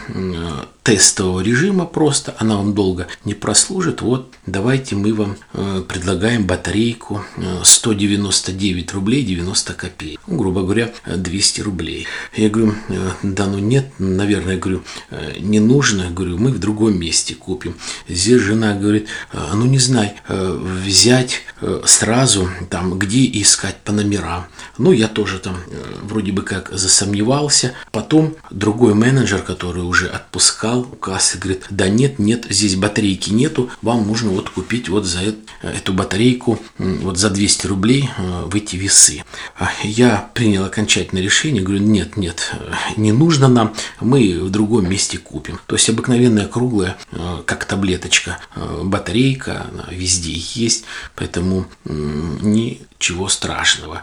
тестового 0.86 1.40
режима 1.40 1.84
просто, 1.84 2.36
она 2.38 2.58
вам 2.58 2.72
долго 2.72 3.08
не 3.24 3.34
прослужит. 3.34 4.02
Вот 4.02 4.32
давайте 4.46 4.94
мы 4.94 5.12
вам 5.14 5.36
э, 5.52 5.82
предлагаем 5.88 6.46
батарейку 6.46 7.24
э, 7.36 7.62
199 7.64 8.92
рублей 8.92 9.24
90 9.24 9.74
копеек. 9.74 10.20
Ну, 10.28 10.36
грубо 10.36 10.62
говоря, 10.62 10.92
200 11.04 11.62
рублей. 11.62 12.06
Я 12.36 12.50
говорю, 12.50 12.74
э, 12.88 13.10
да 13.24 13.46
ну 13.46 13.58
нет, 13.58 13.86
наверное, 13.98 14.58
говорю, 14.58 14.84
э, 15.10 15.40
не 15.40 15.58
нужно. 15.58 16.08
Говорю, 16.12 16.38
мы 16.38 16.52
в 16.52 16.60
другом 16.60 17.00
месте 17.00 17.34
купим. 17.34 17.74
Здесь 18.08 18.40
жена 18.40 18.74
говорит, 18.74 19.08
э, 19.32 19.38
ну 19.54 19.66
не 19.66 19.80
знай, 19.80 20.14
э, 20.28 20.56
взять 20.86 21.40
э, 21.45 21.45
сразу 21.84 22.48
там, 22.70 22.98
где 22.98 23.24
искать 23.40 23.76
по 23.78 23.92
номерам. 23.92 24.46
Ну, 24.78 24.92
я 24.92 25.08
тоже 25.08 25.38
там 25.38 25.56
э, 25.68 25.82
вроде 26.02 26.32
бы 26.32 26.42
как 26.42 26.70
засомневался. 26.72 27.72
Потом 27.92 28.36
другой 28.50 28.94
менеджер, 28.94 29.42
который 29.42 29.82
уже 29.82 30.08
отпускал, 30.08 30.84
кассы, 30.84 31.38
говорит, 31.38 31.64
да 31.70 31.88
нет, 31.88 32.18
нет, 32.18 32.46
здесь 32.50 32.76
батарейки 32.76 33.30
нету, 33.30 33.70
вам 33.82 34.06
нужно 34.06 34.30
вот 34.30 34.50
купить 34.50 34.88
вот 34.88 35.04
за 35.04 35.20
эту 35.62 35.92
батарейку 35.92 36.58
вот 36.78 37.18
за 37.18 37.30
200 37.30 37.66
рублей 37.66 38.10
э, 38.16 38.42
в 38.44 38.54
эти 38.54 38.76
весы. 38.76 39.24
А 39.58 39.70
я 39.82 40.30
принял 40.34 40.64
окончательное 40.64 41.22
решение, 41.22 41.62
говорю, 41.62 41.82
нет, 41.82 42.16
нет, 42.16 42.52
э, 42.52 42.72
не 42.96 43.12
нужно 43.12 43.48
нам, 43.48 43.74
мы 44.00 44.40
в 44.40 44.50
другом 44.50 44.88
месте 44.88 45.18
купим. 45.18 45.60
То 45.66 45.76
есть 45.76 45.88
обыкновенная 45.88 46.48
круглая, 46.48 46.96
э, 47.12 47.42
как 47.46 47.64
таблеточка, 47.64 48.38
батарейка, 48.82 49.66
она 49.70 49.86
везде 49.90 50.32
есть, 50.34 50.84
поэтому 51.14 51.45
ничего 51.84 53.28
страшного. 53.28 54.02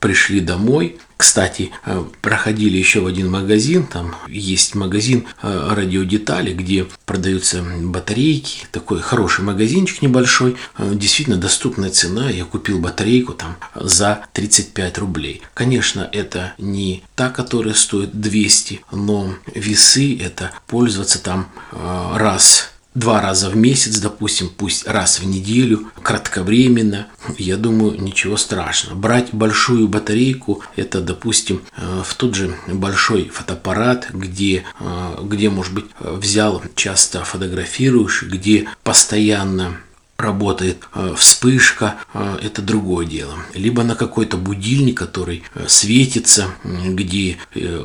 Пришли 0.00 0.40
домой, 0.40 0.98
кстати, 1.16 1.70
э, 1.86 2.04
проходили 2.20 2.76
еще 2.76 3.00
в 3.00 3.06
один 3.06 3.30
магазин, 3.30 3.86
там 3.86 4.14
есть 4.28 4.74
магазин 4.74 5.26
э, 5.42 5.68
радиодетали, 5.72 6.52
где 6.52 6.86
продаются 7.06 7.62
батарейки, 7.62 8.66
такой 8.70 9.00
хороший 9.00 9.42
магазинчик 9.42 10.02
небольшой, 10.02 10.56
э, 10.76 10.92
действительно 10.94 11.38
доступная 11.38 11.88
цена, 11.88 12.28
я 12.28 12.44
купил 12.44 12.80
батарейку 12.80 13.32
там 13.32 13.56
за 13.74 14.26
35 14.34 14.98
рублей. 14.98 15.40
Конечно, 15.54 16.06
это 16.12 16.52
не 16.58 17.02
та, 17.14 17.30
которая 17.30 17.74
стоит 17.74 18.20
200, 18.20 18.82
но 18.92 19.34
весы 19.54 20.18
это 20.18 20.52
пользоваться 20.66 21.18
там 21.18 21.48
раз 21.72 22.72
два 22.96 23.20
раза 23.20 23.50
в 23.50 23.56
месяц, 23.56 23.98
допустим, 23.98 24.50
пусть 24.56 24.88
раз 24.88 25.20
в 25.20 25.26
неделю, 25.26 25.92
кратковременно, 26.02 27.06
я 27.38 27.56
думаю, 27.56 28.00
ничего 28.00 28.36
страшного. 28.36 28.96
Брать 28.96 29.28
большую 29.32 29.86
батарейку, 29.86 30.62
это, 30.76 31.00
допустим, 31.00 31.62
э, 31.76 32.02
в 32.04 32.14
тот 32.14 32.34
же 32.34 32.56
большой 32.66 33.28
фотоаппарат, 33.28 34.08
где, 34.10 34.64
э, 34.80 35.18
где 35.22 35.50
может 35.50 35.74
быть, 35.74 35.86
взял, 36.00 36.62
часто 36.74 37.22
фотографируешь, 37.24 38.22
где 38.22 38.66
постоянно 38.82 39.76
работает 40.16 40.78
э, 40.94 41.14
вспышка, 41.16 41.96
э, 42.14 42.38
это 42.42 42.62
другое 42.62 43.06
дело. 43.06 43.34
Либо 43.54 43.82
на 43.82 43.94
какой-то 43.94 44.36
будильник, 44.36 44.96
который 44.96 45.42
э, 45.54 45.66
светится, 45.68 46.48
где 46.64 47.38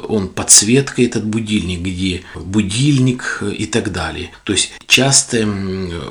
он 0.07 0.29
подсветка 0.29 1.01
этот 1.01 1.25
будильник, 1.25 1.81
где 1.81 2.23
будильник 2.35 3.43
и 3.57 3.65
так 3.65 3.91
далее. 3.91 4.31
То 4.43 4.53
есть 4.53 4.71
частое 4.87 5.47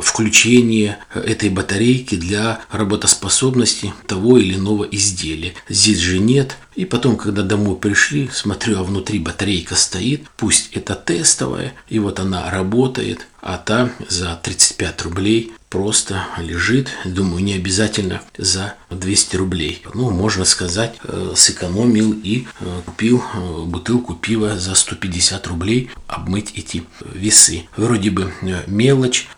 включение 0.00 0.98
этой 1.14 1.48
батарейки 1.48 2.14
для 2.14 2.61
работоспособности 2.70 3.92
того 4.06 4.38
или 4.38 4.54
иного 4.54 4.85
изделия. 4.85 5.54
Здесь 5.68 5.98
же 5.98 6.18
нет. 6.18 6.56
И 6.76 6.85
потом, 6.85 7.16
когда 7.16 7.42
домой 7.42 7.76
пришли, 7.76 8.30
смотрю, 8.33 8.78
а 8.78 8.85
внутри 8.85 9.18
батарейка 9.18 9.74
стоит, 9.74 10.22
пусть 10.37 10.70
это 10.72 10.94
тестовая, 10.94 11.74
и 11.88 11.98
вот 11.98 12.20
она 12.20 12.48
работает, 12.50 13.26
а 13.42 13.59
та 13.59 13.90
за 14.09 14.38
35 14.81 15.03
рублей 15.03 15.53
просто 15.69 16.27
лежит, 16.38 16.88
думаю, 17.05 17.45
не 17.45 17.53
обязательно 17.53 18.23
за 18.38 18.75
200 18.88 19.37
рублей. 19.37 19.83
Ну, 19.93 20.11
можно 20.11 20.47
сказать, 20.47 20.97
э, 21.05 21.35
сэкономил 21.37 22.12
и 22.12 22.47
э, 22.61 22.81
купил 22.87 23.23
э, 23.23 23.64
бутылку 23.66 24.14
пива 24.14 24.59
за 24.59 24.75
150 24.75 25.47
рублей 25.49 25.90
обмыть 26.07 26.53
эти 26.57 26.83
весы. 27.12 27.69
Вроде 27.77 28.11
бы 28.11 28.33
мелочь, 28.66 29.29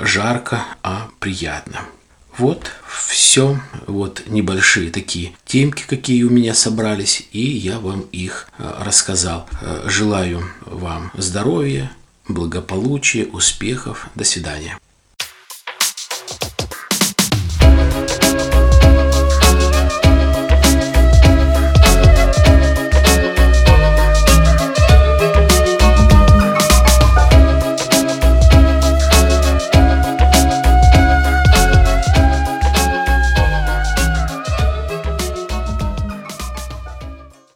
жарко, 0.00 0.64
а 0.84 1.08
приятно. 1.18 1.80
Вот 2.38 2.70
все, 2.88 3.60
вот 3.88 4.22
небольшие 4.28 4.90
такие 4.90 5.32
темки, 5.44 5.84
какие 5.86 6.22
у 6.22 6.30
меня 6.30 6.54
собрались, 6.54 7.28
и 7.32 7.44
я 7.44 7.78
вам 7.78 8.02
их 8.12 8.48
рассказал. 8.58 9.48
Желаю 9.84 10.48
вам 10.64 11.10
здоровья, 11.14 11.92
благополучия, 12.28 13.26
успехов. 13.26 14.08
До 14.14 14.24
свидания. 14.24 14.78